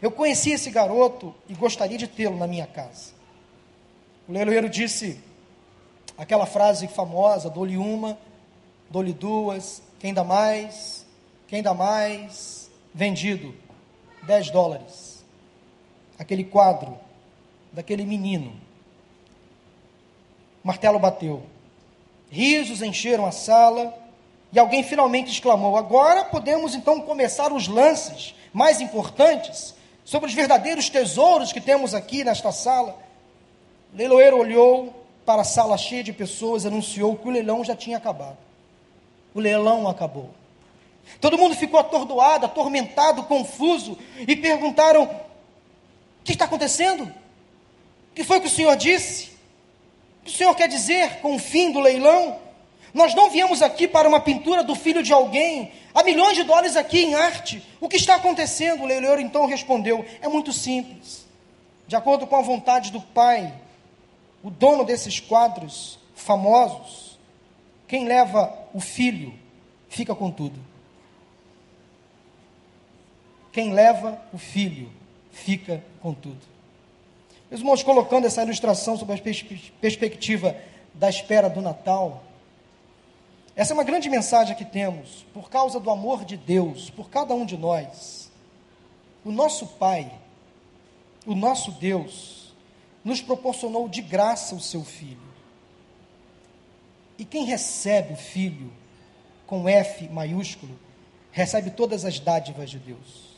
Eu 0.00 0.10
conheci 0.10 0.50
esse 0.50 0.70
garoto 0.70 1.34
e 1.46 1.52
gostaria 1.52 1.98
de 1.98 2.08
tê-lo 2.08 2.38
na 2.38 2.46
minha 2.46 2.66
casa. 2.66 3.12
O 4.26 4.32
leiloeiro 4.32 4.70
disse 4.70 5.20
aquela 6.16 6.46
frase 6.46 6.88
famosa: 6.88 7.50
dou-lhe 7.50 7.76
uma, 7.76 8.18
dou-lhe 8.88 9.12
duas, 9.12 9.82
quem 10.00 10.14
dá 10.14 10.24
mais, 10.24 11.04
quem 11.46 11.62
dá 11.62 11.74
mais, 11.74 12.70
vendido, 12.94 13.54
10 14.22 14.48
dólares. 14.48 15.22
Aquele 16.18 16.44
quadro 16.44 16.98
daquele 17.70 18.06
menino. 18.06 18.58
Martelo 20.64 20.98
bateu. 20.98 21.52
Risos 22.34 22.82
encheram 22.82 23.24
a 23.24 23.30
sala 23.30 23.96
e 24.52 24.58
alguém 24.58 24.82
finalmente 24.82 25.30
exclamou: 25.30 25.76
Agora 25.76 26.24
podemos 26.24 26.74
então 26.74 27.00
começar 27.00 27.52
os 27.52 27.68
lances 27.68 28.34
mais 28.52 28.80
importantes 28.80 29.72
sobre 30.04 30.28
os 30.28 30.34
verdadeiros 30.34 30.90
tesouros 30.90 31.52
que 31.52 31.60
temos 31.60 31.94
aqui 31.94 32.24
nesta 32.24 32.50
sala. 32.50 32.98
O 33.92 33.96
leiloeiro 33.96 34.36
olhou 34.36 34.92
para 35.24 35.42
a 35.42 35.44
sala 35.44 35.78
cheia 35.78 36.02
de 36.02 36.12
pessoas 36.12 36.64
e 36.64 36.66
anunciou 36.66 37.16
que 37.16 37.28
o 37.28 37.30
leilão 37.30 37.62
já 37.62 37.76
tinha 37.76 37.98
acabado. 37.98 38.36
O 39.32 39.38
leilão 39.38 39.86
acabou. 39.86 40.30
Todo 41.20 41.38
mundo 41.38 41.54
ficou 41.54 41.78
atordoado, 41.78 42.46
atormentado, 42.46 43.22
confuso 43.22 43.96
e 44.18 44.34
perguntaram: 44.34 45.04
O 45.04 46.24
que 46.24 46.32
está 46.32 46.46
acontecendo? 46.46 47.04
O 47.04 48.14
que 48.16 48.24
foi 48.24 48.40
que 48.40 48.48
o 48.48 48.50
senhor 48.50 48.74
disse? 48.74 49.33
O 50.26 50.30
senhor 50.30 50.54
quer 50.54 50.68
dizer 50.68 51.20
com 51.20 51.34
o 51.34 51.38
fim 51.38 51.70
do 51.72 51.80
leilão? 51.80 52.38
Nós 52.92 53.14
não 53.14 53.28
viemos 53.28 53.60
aqui 53.60 53.88
para 53.88 54.08
uma 54.08 54.20
pintura 54.20 54.62
do 54.62 54.74
filho 54.74 55.02
de 55.02 55.12
alguém. 55.12 55.72
Há 55.92 56.02
milhões 56.04 56.36
de 56.36 56.44
dólares 56.44 56.76
aqui 56.76 57.00
em 57.00 57.14
arte. 57.14 57.62
O 57.80 57.88
que 57.88 57.96
está 57.96 58.14
acontecendo? 58.14 58.82
O 58.82 58.86
leiloeiro 58.86 59.20
então 59.20 59.46
respondeu: 59.46 60.04
É 60.22 60.28
muito 60.28 60.52
simples. 60.52 61.26
De 61.86 61.96
acordo 61.96 62.26
com 62.26 62.36
a 62.36 62.42
vontade 62.42 62.90
do 62.90 63.00
Pai, 63.00 63.52
o 64.42 64.50
dono 64.50 64.84
desses 64.84 65.20
quadros 65.20 65.98
famosos, 66.14 67.18
quem 67.86 68.06
leva 68.06 68.56
o 68.72 68.80
filho, 68.80 69.34
fica 69.88 70.14
com 70.14 70.30
tudo. 70.30 70.58
Quem 73.52 73.72
leva 73.72 74.20
o 74.32 74.38
filho, 74.38 74.90
fica 75.30 75.84
com 76.00 76.14
tudo. 76.14 76.53
Meus 77.50 77.60
irmãos, 77.60 77.82
colocando 77.82 78.26
essa 78.26 78.42
ilustração 78.42 78.96
sobre 78.96 79.14
a 79.14 79.22
perspectiva 79.80 80.56
da 80.94 81.08
espera 81.08 81.48
do 81.48 81.60
Natal, 81.60 82.24
essa 83.56 83.72
é 83.72 83.74
uma 83.74 83.84
grande 83.84 84.10
mensagem 84.10 84.56
que 84.56 84.64
temos, 84.64 85.24
por 85.32 85.48
causa 85.48 85.78
do 85.78 85.90
amor 85.90 86.24
de 86.24 86.36
Deus, 86.36 86.90
por 86.90 87.08
cada 87.08 87.34
um 87.34 87.46
de 87.46 87.56
nós. 87.56 88.30
O 89.24 89.30
nosso 89.30 89.66
Pai, 89.66 90.10
o 91.24 91.34
nosso 91.34 91.70
Deus, 91.72 92.52
nos 93.04 93.20
proporcionou 93.20 93.88
de 93.88 94.02
graça 94.02 94.54
o 94.54 94.60
seu 94.60 94.82
Filho. 94.82 95.22
E 97.16 97.24
quem 97.24 97.44
recebe 97.44 98.14
o 98.14 98.16
Filho, 98.16 98.72
com 99.46 99.68
F 99.68 100.08
maiúsculo, 100.08 100.76
recebe 101.30 101.70
todas 101.70 102.04
as 102.04 102.18
dádivas 102.18 102.70
de 102.70 102.78
Deus. 102.78 103.34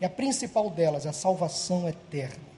E 0.00 0.04
a 0.04 0.10
principal 0.10 0.68
delas 0.68 1.06
é 1.06 1.08
a 1.08 1.12
salvação 1.12 1.88
eterna. 1.88 2.52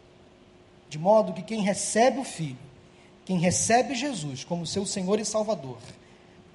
De 0.95 0.99
modo 1.01 1.32
que 1.32 1.42
quem 1.42 1.61
recebe 1.61 2.20
o 2.20 2.24
Filho, 2.24 2.57
quem 3.24 3.36
recebe 3.36 3.97
Jesus 3.97 4.45
como 4.45 4.64
seu 4.64 4.86
Senhor 4.86 5.18
e 5.18 5.24
Salvador, 5.24 5.78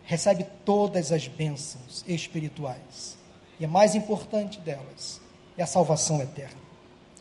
recebe 0.06 0.46
todas 0.64 1.12
as 1.12 1.28
bênçãos 1.28 2.06
espirituais. 2.08 3.18
E 3.60 3.66
a 3.66 3.68
mais 3.68 3.96
importante 3.96 4.58
delas 4.62 5.20
é 5.58 5.64
a 5.64 5.68
salvação 5.68 6.22
eterna. 6.22 6.56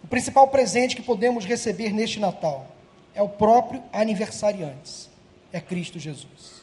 O 0.00 0.06
principal 0.06 0.46
presente 0.46 0.94
que 0.94 1.02
podemos 1.02 1.44
receber 1.44 1.92
neste 1.92 2.20
Natal 2.20 2.68
é 3.12 3.20
o 3.20 3.28
próprio 3.28 3.82
aniversariante, 3.92 5.10
é 5.52 5.60
Cristo 5.60 5.98
Jesus. 5.98 6.62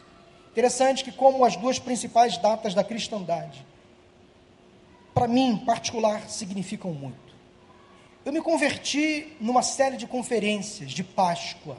Interessante 0.54 1.04
que, 1.04 1.12
como 1.12 1.44
as 1.44 1.58
duas 1.58 1.80
principais 1.80 2.38
datas 2.38 2.74
da 2.74 2.82
cristandade, 2.82 3.66
para 5.14 5.28
mim, 5.28 5.50
em 5.50 5.58
particular, 5.58 6.30
significam 6.30 6.94
muito. 6.94 7.25
Eu 8.26 8.34
me 8.34 8.42
converti 8.42 9.28
numa 9.40 9.62
série 9.62 9.98
de 9.98 10.08
conferências 10.08 10.90
de 10.90 11.04
Páscoa, 11.04 11.78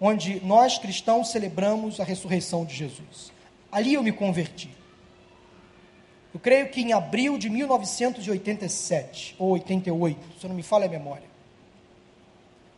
onde 0.00 0.44
nós 0.44 0.76
cristãos 0.76 1.30
celebramos 1.30 2.00
a 2.00 2.04
ressurreição 2.04 2.64
de 2.64 2.74
Jesus. 2.74 3.32
Ali 3.70 3.94
eu 3.94 4.02
me 4.02 4.10
converti. 4.10 4.68
Eu 6.34 6.40
creio 6.40 6.68
que 6.68 6.80
em 6.80 6.92
abril 6.92 7.38
de 7.38 7.48
1987 7.48 9.36
ou 9.38 9.50
88, 9.50 10.40
se 10.40 10.48
não 10.48 10.54
me 10.56 10.64
falha 10.64 10.86
a 10.86 10.88
memória. 10.88 11.28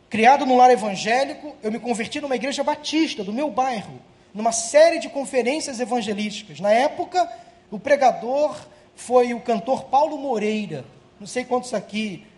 Criado 0.07 0.45
num 0.45 0.55
lar 0.55 0.69
evangélico, 0.69 1.55
eu 1.63 1.71
me 1.71 1.79
converti 1.79 2.21
numa 2.21 2.35
igreja 2.35 2.63
batista 2.63 3.23
do 3.23 3.33
meu 3.33 3.49
bairro, 3.49 3.99
numa 4.31 4.51
série 4.51 4.99
de 4.99 5.09
conferências 5.09 5.79
evangelísticas. 5.79 6.59
Na 6.59 6.71
época, 6.71 7.27
o 7.71 7.79
pregador 7.79 8.55
foi 8.95 9.33
o 9.33 9.41
cantor 9.41 9.85
Paulo 9.85 10.19
Moreira. 10.19 10.85
Não 11.19 11.25
sei 11.25 11.43
quantos 11.43 11.73
aqui 11.73 12.28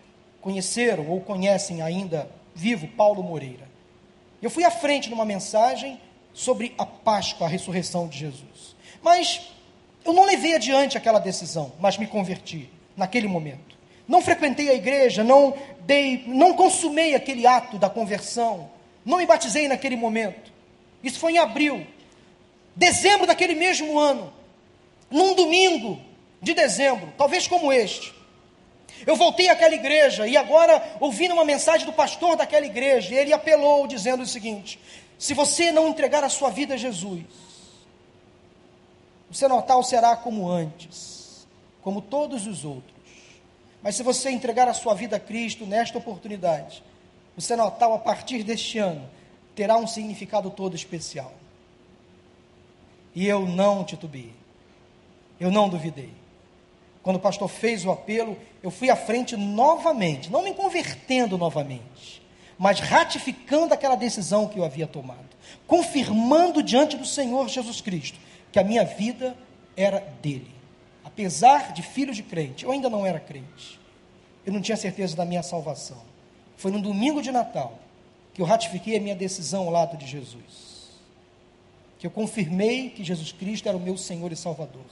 conheceram 0.42 1.08
ou 1.08 1.20
conhecem 1.20 1.80
ainda 1.80 2.28
vivo 2.54 2.86
Paulo 2.88 3.22
Moreira. 3.22 3.70
Eu 4.42 4.50
fui 4.50 4.64
à 4.64 4.70
frente 4.70 5.08
numa 5.08 5.24
mensagem 5.24 5.98
sobre 6.34 6.74
a 6.76 6.84
Páscoa, 6.84 7.46
a 7.46 7.50
ressurreição 7.50 8.08
de 8.08 8.18
Jesus. 8.18 8.76
Mas 9.00 9.52
eu 10.04 10.12
não 10.12 10.24
levei 10.24 10.54
adiante 10.54 10.98
aquela 10.98 11.20
decisão, 11.20 11.72
mas 11.78 11.96
me 11.96 12.06
converti 12.06 12.68
naquele 12.96 13.28
momento. 13.28 13.78
Não 14.06 14.20
frequentei 14.20 14.68
a 14.68 14.74
igreja, 14.74 15.22
não 15.22 15.54
dei, 15.80 16.24
não 16.26 16.54
consumei 16.54 17.14
aquele 17.14 17.46
ato 17.46 17.78
da 17.78 17.88
conversão, 17.88 18.68
não 19.04 19.18
me 19.18 19.26
batizei 19.26 19.68
naquele 19.68 19.96
momento. 19.96 20.52
Isso 21.02 21.18
foi 21.18 21.32
em 21.32 21.38
abril. 21.38 21.86
Dezembro 22.74 23.26
daquele 23.26 23.54
mesmo 23.54 23.98
ano, 23.98 24.32
num 25.10 25.34
domingo 25.34 26.00
de 26.40 26.52
dezembro, 26.52 27.12
talvez 27.16 27.46
como 27.46 27.72
este. 27.72 28.12
Eu 29.06 29.16
voltei 29.16 29.48
àquela 29.48 29.74
igreja 29.74 30.26
e 30.26 30.36
agora 30.36 30.96
ouvindo 31.00 31.34
uma 31.34 31.44
mensagem 31.44 31.86
do 31.86 31.92
pastor 31.92 32.36
daquela 32.36 32.66
igreja, 32.66 33.14
ele 33.14 33.32
apelou 33.32 33.86
dizendo 33.86 34.22
o 34.22 34.26
seguinte: 34.26 34.78
se 35.18 35.34
você 35.34 35.72
não 35.72 35.88
entregar 35.88 36.22
a 36.24 36.28
sua 36.28 36.50
vida 36.50 36.74
a 36.74 36.76
Jesus, 36.76 37.24
o 39.30 39.34
seu 39.34 39.48
Natal 39.48 39.82
será 39.82 40.16
como 40.16 40.48
antes, 40.48 41.46
como 41.82 42.02
todos 42.02 42.46
os 42.46 42.64
outros. 42.64 42.92
Mas 43.82 43.96
se 43.96 44.02
você 44.02 44.30
entregar 44.30 44.68
a 44.68 44.74
sua 44.74 44.94
vida 44.94 45.16
a 45.16 45.20
Cristo 45.20 45.66
nesta 45.66 45.98
oportunidade, 45.98 46.82
o 47.36 47.40
seu 47.40 47.56
Natal 47.56 47.94
a 47.94 47.98
partir 47.98 48.42
deste 48.42 48.78
ano 48.78 49.08
terá 49.54 49.76
um 49.76 49.86
significado 49.86 50.50
todo 50.50 50.76
especial. 50.76 51.32
E 53.14 53.26
eu 53.26 53.46
não 53.46 53.84
titubeei. 53.84 54.32
Eu 55.40 55.50
não 55.50 55.68
duvidei. 55.68 56.21
Quando 57.02 57.16
o 57.16 57.20
pastor 57.20 57.48
fez 57.48 57.84
o 57.84 57.90
apelo, 57.90 58.36
eu 58.62 58.70
fui 58.70 58.88
à 58.88 58.96
frente 58.96 59.36
novamente, 59.36 60.30
não 60.30 60.42
me 60.42 60.54
convertendo 60.54 61.36
novamente, 61.36 62.22
mas 62.58 62.78
ratificando 62.78 63.74
aquela 63.74 63.96
decisão 63.96 64.46
que 64.46 64.58
eu 64.58 64.64
havia 64.64 64.86
tomado, 64.86 65.28
confirmando 65.66 66.62
diante 66.62 66.96
do 66.96 67.04
Senhor 67.04 67.48
Jesus 67.48 67.80
Cristo 67.80 68.18
que 68.52 68.58
a 68.58 68.64
minha 68.64 68.84
vida 68.84 69.36
era 69.76 70.00
dele. 70.22 70.50
Apesar 71.02 71.72
de 71.72 71.82
filho 71.82 72.14
de 72.14 72.22
crente, 72.22 72.64
eu 72.64 72.70
ainda 72.70 72.88
não 72.88 73.04
era 73.04 73.18
crente. 73.18 73.80
Eu 74.46 74.52
não 74.52 74.60
tinha 74.60 74.76
certeza 74.76 75.16
da 75.16 75.24
minha 75.24 75.42
salvação. 75.42 76.00
Foi 76.56 76.70
no 76.70 76.80
domingo 76.80 77.20
de 77.20 77.32
Natal 77.32 77.78
que 78.32 78.40
eu 78.40 78.46
ratifiquei 78.46 78.96
a 78.96 79.00
minha 79.00 79.14
decisão 79.14 79.64
ao 79.64 79.70
lado 79.70 79.96
de 79.96 80.06
Jesus. 80.06 80.92
Que 81.98 82.06
eu 82.06 82.10
confirmei 82.10 82.90
que 82.90 83.04
Jesus 83.04 83.32
Cristo 83.32 83.68
era 83.68 83.76
o 83.76 83.80
meu 83.80 83.96
Senhor 83.96 84.32
e 84.32 84.36
Salvador. 84.36 84.84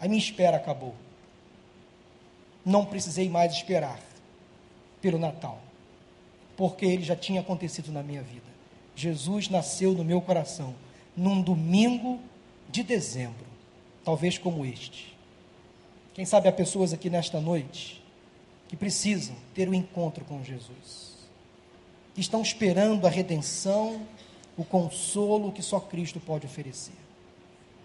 A 0.00 0.08
minha 0.08 0.18
espera 0.18 0.56
acabou. 0.56 0.94
Não 2.64 2.84
precisei 2.84 3.28
mais 3.28 3.52
esperar 3.52 4.00
pelo 5.00 5.18
Natal, 5.18 5.60
porque 6.56 6.86
ele 6.86 7.02
já 7.02 7.16
tinha 7.16 7.40
acontecido 7.40 7.90
na 7.90 8.02
minha 8.02 8.22
vida. 8.22 8.46
Jesus 8.94 9.48
nasceu 9.48 9.92
no 9.92 10.04
meu 10.04 10.20
coração 10.20 10.74
num 11.16 11.42
domingo 11.42 12.20
de 12.70 12.82
dezembro, 12.82 13.46
talvez 14.04 14.38
como 14.38 14.64
este. 14.64 15.14
Quem 16.14 16.24
sabe 16.24 16.48
há 16.48 16.52
pessoas 16.52 16.92
aqui 16.92 17.10
nesta 17.10 17.40
noite 17.40 18.02
que 18.68 18.76
precisam 18.76 19.36
ter 19.54 19.68
um 19.68 19.74
encontro 19.74 20.24
com 20.24 20.42
Jesus, 20.42 21.16
que 22.14 22.20
estão 22.20 22.40
esperando 22.42 23.06
a 23.06 23.10
redenção, 23.10 24.06
o 24.56 24.64
consolo 24.64 25.52
que 25.52 25.62
só 25.62 25.80
Cristo 25.80 26.20
pode 26.20 26.46
oferecer. 26.46 26.94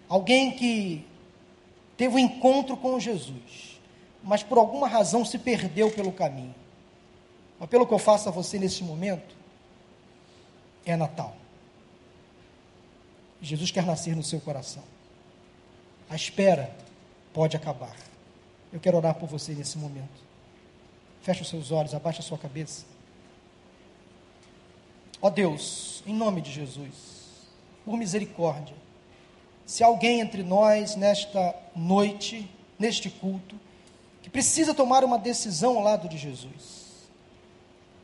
Alguém 0.08 0.52
que 0.52 1.04
teve 1.96 2.14
um 2.14 2.18
encontro 2.18 2.76
com 2.76 2.98
Jesus, 2.98 3.77
mas 4.22 4.42
por 4.42 4.58
alguma 4.58 4.88
razão 4.88 5.24
se 5.24 5.38
perdeu 5.38 5.90
pelo 5.90 6.12
caminho. 6.12 6.54
O 7.60 7.64
apelo 7.64 7.86
que 7.86 7.94
eu 7.94 7.98
faço 7.98 8.28
a 8.28 8.32
você 8.32 8.58
nesse 8.58 8.84
momento 8.84 9.36
é 10.84 10.96
Natal. 10.96 11.36
Jesus 13.40 13.70
quer 13.70 13.84
nascer 13.84 14.16
no 14.16 14.22
seu 14.22 14.40
coração. 14.40 14.82
A 16.08 16.16
espera 16.16 16.74
pode 17.32 17.56
acabar. 17.56 17.94
Eu 18.72 18.80
quero 18.80 18.96
orar 18.96 19.14
por 19.14 19.28
você 19.28 19.52
nesse 19.52 19.78
momento. 19.78 20.28
Feche 21.22 21.42
os 21.42 21.48
seus 21.48 21.70
olhos, 21.70 21.94
abaixe 21.94 22.20
a 22.20 22.22
sua 22.22 22.38
cabeça. 22.38 22.84
Ó 25.20 25.30
Deus, 25.30 26.02
em 26.06 26.14
nome 26.14 26.40
de 26.40 26.52
Jesus, 26.52 26.94
por 27.84 27.96
misericórdia, 27.96 28.74
se 29.66 29.82
alguém 29.82 30.20
entre 30.20 30.42
nós 30.42 30.96
nesta 30.96 31.54
noite, 31.74 32.48
neste 32.78 33.10
culto, 33.10 33.56
que 34.28 34.32
precisa 34.32 34.74
tomar 34.74 35.04
uma 35.04 35.18
decisão 35.18 35.78
ao 35.78 35.82
lado 35.82 36.06
de 36.06 36.18
Jesus. 36.18 37.08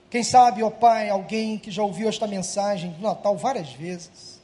Quem 0.09 0.23
sabe, 0.23 0.63
ó 0.63 0.71
Pai, 0.71 1.11
alguém 1.11 1.59
que 1.59 1.71
já 1.71 1.83
ouviu 1.83 2.09
esta 2.09 2.27
mensagem 2.27 2.93
do 2.93 3.03
Natal 3.03 3.37
várias 3.37 3.69
vezes. 3.69 4.41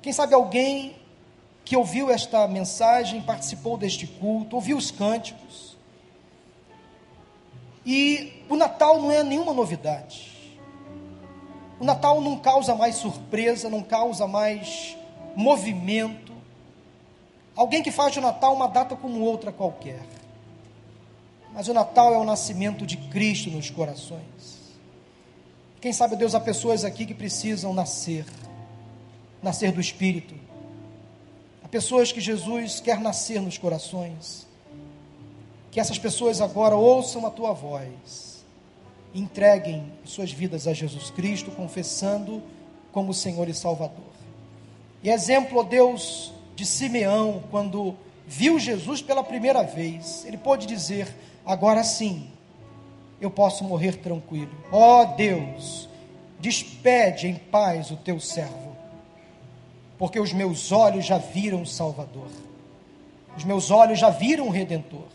Quem 0.00 0.10
sabe 0.10 0.32
alguém 0.34 0.96
que 1.66 1.76
ouviu 1.76 2.10
esta 2.10 2.48
mensagem, 2.48 3.20
participou 3.20 3.76
deste 3.76 4.06
culto, 4.06 4.56
ouviu 4.56 4.78
os 4.78 4.90
cânticos. 4.90 5.76
E 7.84 8.42
o 8.48 8.56
Natal 8.56 8.98
não 9.02 9.12
é 9.12 9.22
nenhuma 9.22 9.52
novidade. 9.52 10.32
O 11.78 11.84
Natal 11.84 12.22
não 12.22 12.38
causa 12.38 12.74
mais 12.74 12.94
surpresa, 12.94 13.68
não 13.68 13.82
causa 13.82 14.26
mais 14.26 14.96
movimento 15.34 16.26
Alguém 17.56 17.82
que 17.82 17.90
faz 17.90 18.14
o 18.18 18.20
Natal 18.20 18.52
uma 18.52 18.68
data 18.68 18.94
como 18.94 19.22
outra 19.22 19.50
qualquer. 19.50 20.02
Mas 21.56 21.68
o 21.68 21.72
Natal 21.72 22.12
é 22.12 22.18
o 22.18 22.24
nascimento 22.24 22.84
de 22.84 22.98
Cristo 22.98 23.50
nos 23.50 23.70
corações. 23.70 24.76
Quem 25.80 25.90
sabe, 25.90 26.14
Deus, 26.14 26.34
há 26.34 26.40
pessoas 26.40 26.84
aqui 26.84 27.06
que 27.06 27.14
precisam 27.14 27.72
nascer, 27.72 28.26
nascer 29.42 29.72
do 29.72 29.80
Espírito. 29.80 30.34
Há 31.64 31.68
pessoas 31.68 32.12
que 32.12 32.20
Jesus 32.20 32.78
quer 32.78 33.00
nascer 33.00 33.40
nos 33.40 33.56
corações. 33.56 34.46
Que 35.70 35.80
essas 35.80 35.98
pessoas 35.98 36.42
agora 36.42 36.76
ouçam 36.76 37.24
a 37.24 37.30
tua 37.30 37.54
voz, 37.54 38.44
entreguem 39.14 39.90
suas 40.04 40.30
vidas 40.30 40.66
a 40.66 40.74
Jesus 40.74 41.08
Cristo, 41.08 41.50
confessando 41.50 42.42
como 42.92 43.14
Senhor 43.14 43.48
e 43.48 43.54
Salvador. 43.54 44.12
E 45.02 45.08
exemplo, 45.08 45.58
ó 45.58 45.62
Deus, 45.62 46.34
de 46.54 46.66
Simeão, 46.66 47.42
quando 47.50 47.96
viu 48.26 48.58
Jesus 48.58 49.00
pela 49.00 49.22
primeira 49.22 49.62
vez, 49.62 50.24
ele 50.26 50.36
pôde 50.36 50.66
dizer: 50.66 51.08
agora 51.44 51.84
sim, 51.84 52.28
eu 53.20 53.30
posso 53.30 53.64
morrer 53.64 53.96
tranquilo. 53.96 54.52
Ó 54.72 55.02
oh, 55.02 55.16
Deus, 55.16 55.88
despede 56.40 57.28
em 57.28 57.36
paz 57.36 57.90
o 57.90 57.96
teu 57.96 58.18
servo, 58.18 58.76
porque 59.98 60.18
os 60.18 60.32
meus 60.32 60.72
olhos 60.72 61.06
já 61.06 61.18
viram 61.18 61.62
o 61.62 61.66
Salvador, 61.66 62.30
os 63.36 63.44
meus 63.44 63.70
olhos 63.70 63.98
já 63.98 64.10
viram 64.10 64.48
o 64.48 64.50
Redentor. 64.50 65.06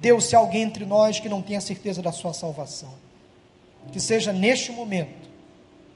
Deus, 0.00 0.24
se 0.26 0.36
alguém 0.36 0.62
entre 0.62 0.84
nós 0.84 1.18
que 1.18 1.28
não 1.28 1.40
tenha 1.40 1.60
certeza 1.60 2.02
da 2.02 2.12
sua 2.12 2.34
salvação, 2.34 2.92
que 3.92 4.00
seja 4.00 4.32
neste 4.32 4.72
momento 4.72 5.30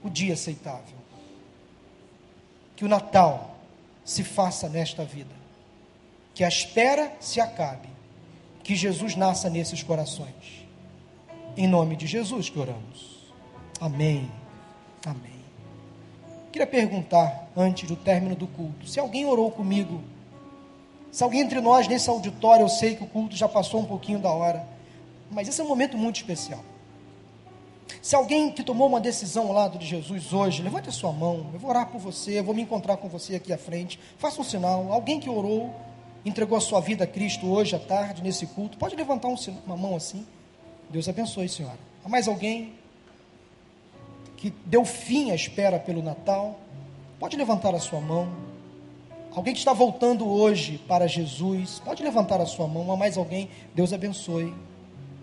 o 0.03 0.09
dia 0.09 0.35
aceitável, 0.35 0.97
que 2.77 2.85
o 2.85 2.89
Natal 2.89 3.57
se 4.05 4.23
faça 4.25 4.69
nesta 4.69 5.05
vida. 5.05 5.38
Que 6.39 6.45
a 6.45 6.49
espera 6.49 7.13
se 7.19 7.41
acabe. 7.41 7.89
Que 8.63 8.77
Jesus 8.77 9.17
nasça 9.17 9.51
nesses 9.51 9.83
corações. 9.83 10.65
Em 11.57 11.67
nome 11.67 11.97
de 11.97 12.07
Jesus 12.07 12.49
que 12.49 12.61
oramos. 12.61 13.33
Amém. 13.81 14.31
Amém. 15.05 15.43
Queria 16.53 16.65
perguntar, 16.65 17.49
antes 17.57 17.89
do 17.89 17.97
término 17.97 18.37
do 18.37 18.47
culto, 18.47 18.87
se 18.87 19.01
alguém 19.01 19.27
orou 19.27 19.51
comigo. 19.51 20.01
Se 21.11 21.25
alguém 21.25 21.41
entre 21.41 21.61
nós 21.61 21.89
nesse 21.89 22.09
auditório, 22.09 22.63
eu 22.63 22.69
sei 22.69 22.95
que 22.95 23.03
o 23.03 23.09
culto 23.09 23.35
já 23.35 23.49
passou 23.49 23.81
um 23.81 23.87
pouquinho 23.87 24.21
da 24.21 24.31
hora, 24.31 24.65
mas 25.33 25.49
esse 25.49 25.61
é 25.61 25.65
um 25.65 25.69
momento 25.69 25.99
muito 25.99 26.19
especial. 26.19 26.63
Se 28.01 28.15
alguém 28.15 28.53
que 28.53 28.63
tomou 28.63 28.87
uma 28.87 29.01
decisão 29.01 29.49
ao 29.49 29.53
lado 29.53 29.77
de 29.77 29.87
Jesus 29.87 30.33
hoje, 30.33 30.63
levante 30.63 30.89
a 30.89 30.93
sua 30.93 31.11
mão, 31.11 31.51
eu 31.53 31.59
vou 31.59 31.69
orar 31.69 31.89
por 31.89 31.99
você, 31.99 32.39
eu 32.39 32.45
vou 32.45 32.55
me 32.55 32.63
encontrar 32.63 32.97
com 32.97 33.09
você 33.09 33.35
aqui 33.35 33.53
à 33.53 33.59
frente. 33.59 33.99
Faça 34.19 34.41
um 34.41 34.45
sinal. 34.45 34.93
Alguém 34.93 35.19
que 35.19 35.29
orou, 35.29 35.75
entregou 36.29 36.57
a 36.57 36.61
sua 36.61 36.81
vida 36.81 37.05
a 37.05 37.07
Cristo 37.07 37.47
hoje 37.51 37.75
à 37.75 37.79
tarde, 37.79 38.23
nesse 38.23 38.47
culto, 38.47 38.79
pode 38.79 38.95
levantar 38.95 39.29
um, 39.29 39.37
uma 39.67 39.77
mão 39.77 39.97
assim. 39.97 40.27
Deus 40.91 41.09
abençoe, 41.09 41.49
senhora. 41.49 41.79
Há 42.05 42.09
mais 42.09 42.29
alguém 42.29 42.75
que 44.37 44.53
deu 44.65 44.85
fim 44.85 45.31
à 45.31 45.35
espera 45.35 45.79
pelo 45.79 46.03
Natal? 46.03 46.59
Pode 47.19 47.37
levantar 47.37 47.75
a 47.75 47.79
sua 47.79 48.01
mão. 48.01 48.29
Alguém 49.35 49.53
que 49.53 49.59
está 49.59 49.73
voltando 49.73 50.29
hoje 50.29 50.79
para 50.89 51.07
Jesus, 51.07 51.81
pode 51.85 52.03
levantar 52.03 52.41
a 52.41 52.47
sua 52.47 52.67
mão. 52.67 52.91
Há 52.91 52.97
mais 52.97 53.17
alguém? 53.17 53.51
Deus 53.75 53.93
abençoe. 53.93 54.55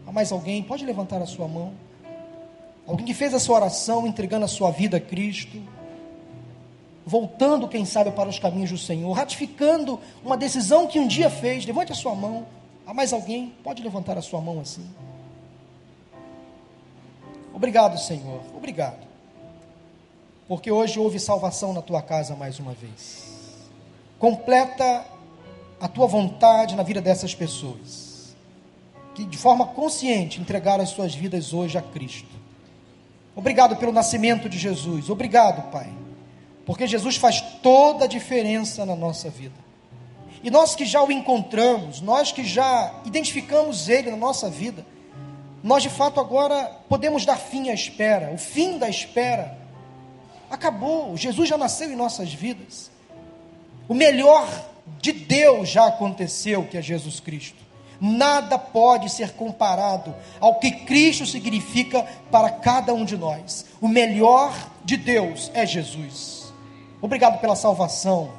Há 0.05 0.11
mais 0.11 0.31
alguém? 0.31 0.61
Pode 0.61 0.85
levantar 0.85 1.21
a 1.21 1.25
sua 1.25 1.47
mão. 1.47 1.73
Alguém 2.87 3.05
que 3.05 3.13
fez 3.13 3.33
essa 3.33 3.51
oração 3.51 4.05
entregando 4.05 4.45
a 4.45 4.47
sua 4.47 4.69
vida 4.69 4.97
a 4.97 4.99
Cristo. 4.99 5.59
Voltando, 7.05 7.67
quem 7.67 7.85
sabe, 7.85 8.11
para 8.11 8.27
os 8.27 8.39
caminhos 8.39 8.71
do 8.71 8.77
Senhor, 8.77 9.11
ratificando 9.11 9.99
uma 10.23 10.35
decisão 10.35 10.87
que 10.87 10.99
um 10.99 11.07
dia 11.07 11.29
fez. 11.29 11.65
Levante 11.65 11.91
a 11.91 11.95
sua 11.95 12.15
mão. 12.15 12.47
Há 12.85 12.93
mais 12.93 13.13
alguém? 13.13 13.53
Pode 13.63 13.83
levantar 13.83 14.17
a 14.17 14.21
sua 14.21 14.41
mão 14.41 14.59
assim. 14.59 14.85
Obrigado, 17.53 17.97
Senhor. 17.99 18.41
Obrigado. 18.55 19.05
Porque 20.47 20.71
hoje 20.71 20.99
houve 20.99 21.19
salvação 21.19 21.73
na 21.73 21.81
tua 21.81 22.01
casa 22.01 22.35
mais 22.35 22.59
uma 22.59 22.73
vez. 22.73 23.23
Completa 24.19 25.05
a 25.79 25.87
tua 25.87 26.07
vontade 26.07 26.75
na 26.75 26.83
vida 26.83 27.01
dessas 27.01 27.33
pessoas. 27.33 28.35
Que 29.13 29.23
de 29.23 29.37
forma 29.37 29.67
consciente 29.67 30.41
entregaram 30.41 30.83
as 30.83 30.89
suas 30.89 31.15
vidas 31.15 31.53
hoje 31.53 31.77
a 31.77 31.81
Cristo. 31.81 32.35
Obrigado 33.35 33.75
pelo 33.75 33.91
nascimento 33.91 34.49
de 34.49 34.57
Jesus. 34.57 35.09
Obrigado, 35.09 35.71
Pai. 35.71 36.04
Porque 36.65 36.87
Jesus 36.87 37.15
faz 37.17 37.41
toda 37.61 38.05
a 38.05 38.07
diferença 38.07 38.85
na 38.85 38.95
nossa 38.95 39.29
vida. 39.29 39.65
E 40.43 40.49
nós 40.51 40.75
que 40.75 40.85
já 40.85 41.01
o 41.03 41.11
encontramos, 41.11 42.01
nós 42.01 42.31
que 42.31 42.43
já 42.43 42.93
identificamos 43.05 43.89
ele 43.89 44.11
na 44.11 44.17
nossa 44.17 44.49
vida, 44.49 44.85
nós 45.63 45.81
de 45.81 45.89
fato 45.89 46.19
agora 46.19 46.71
podemos 46.87 47.25
dar 47.25 47.37
fim 47.37 47.69
à 47.69 47.73
espera, 47.73 48.31
o 48.31 48.37
fim 48.37 48.77
da 48.77 48.87
espera. 48.87 49.57
Acabou, 50.49 51.17
Jesus 51.17 51.49
já 51.49 51.57
nasceu 51.57 51.91
em 51.91 51.95
nossas 51.95 52.31
vidas. 52.31 52.91
O 53.87 53.93
melhor 53.93 54.47
de 55.01 55.11
Deus 55.11 55.69
já 55.69 55.87
aconteceu, 55.87 56.63
que 56.65 56.77
é 56.77 56.81
Jesus 56.81 57.19
Cristo. 57.19 57.57
Nada 57.99 58.59
pode 58.59 59.09
ser 59.09 59.31
comparado 59.31 60.13
ao 60.39 60.59
que 60.59 60.69
Cristo 60.69 61.25
significa 61.25 62.03
para 62.29 62.51
cada 62.51 62.93
um 62.93 63.05
de 63.05 63.17
nós. 63.17 63.65
O 63.81 63.87
melhor 63.87 64.53
de 64.83 64.97
Deus 64.97 65.49
é 65.53 65.65
Jesus. 65.65 66.44
Obrigado 67.05 67.39
pela 67.39 67.55
salvação. 67.55 68.29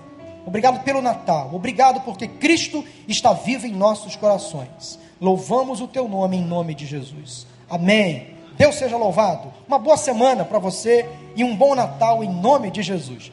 Obrigado 0.45 0.83
pelo 0.83 1.01
Natal. 1.01 1.51
Obrigado 1.53 2.01
porque 2.01 2.27
Cristo 2.27 2.85
está 3.07 3.33
vivo 3.33 3.65
em 3.65 3.73
nossos 3.73 4.17
corações. 4.17 4.99
Louvamos 5.21 5.81
o 5.81 5.87
teu 5.87 6.09
nome 6.09 6.37
em 6.37 6.45
nome 6.45 6.75
de 6.75 6.85
Jesus. 6.85 7.47
Amém. 7.71 8.35
Deus 8.59 8.75
seja 8.75 8.97
louvado. 8.97 9.53
Uma 9.69 9.79
boa 9.79 9.97
semana 9.97 10.45
para 10.45 10.59
você 10.59 11.09
e 11.37 11.45
um 11.45 11.55
bom 11.55 11.77
Natal 11.77 12.25
em 12.25 12.29
nome 12.29 12.71
de 12.73 12.83
Jesus. 12.83 13.25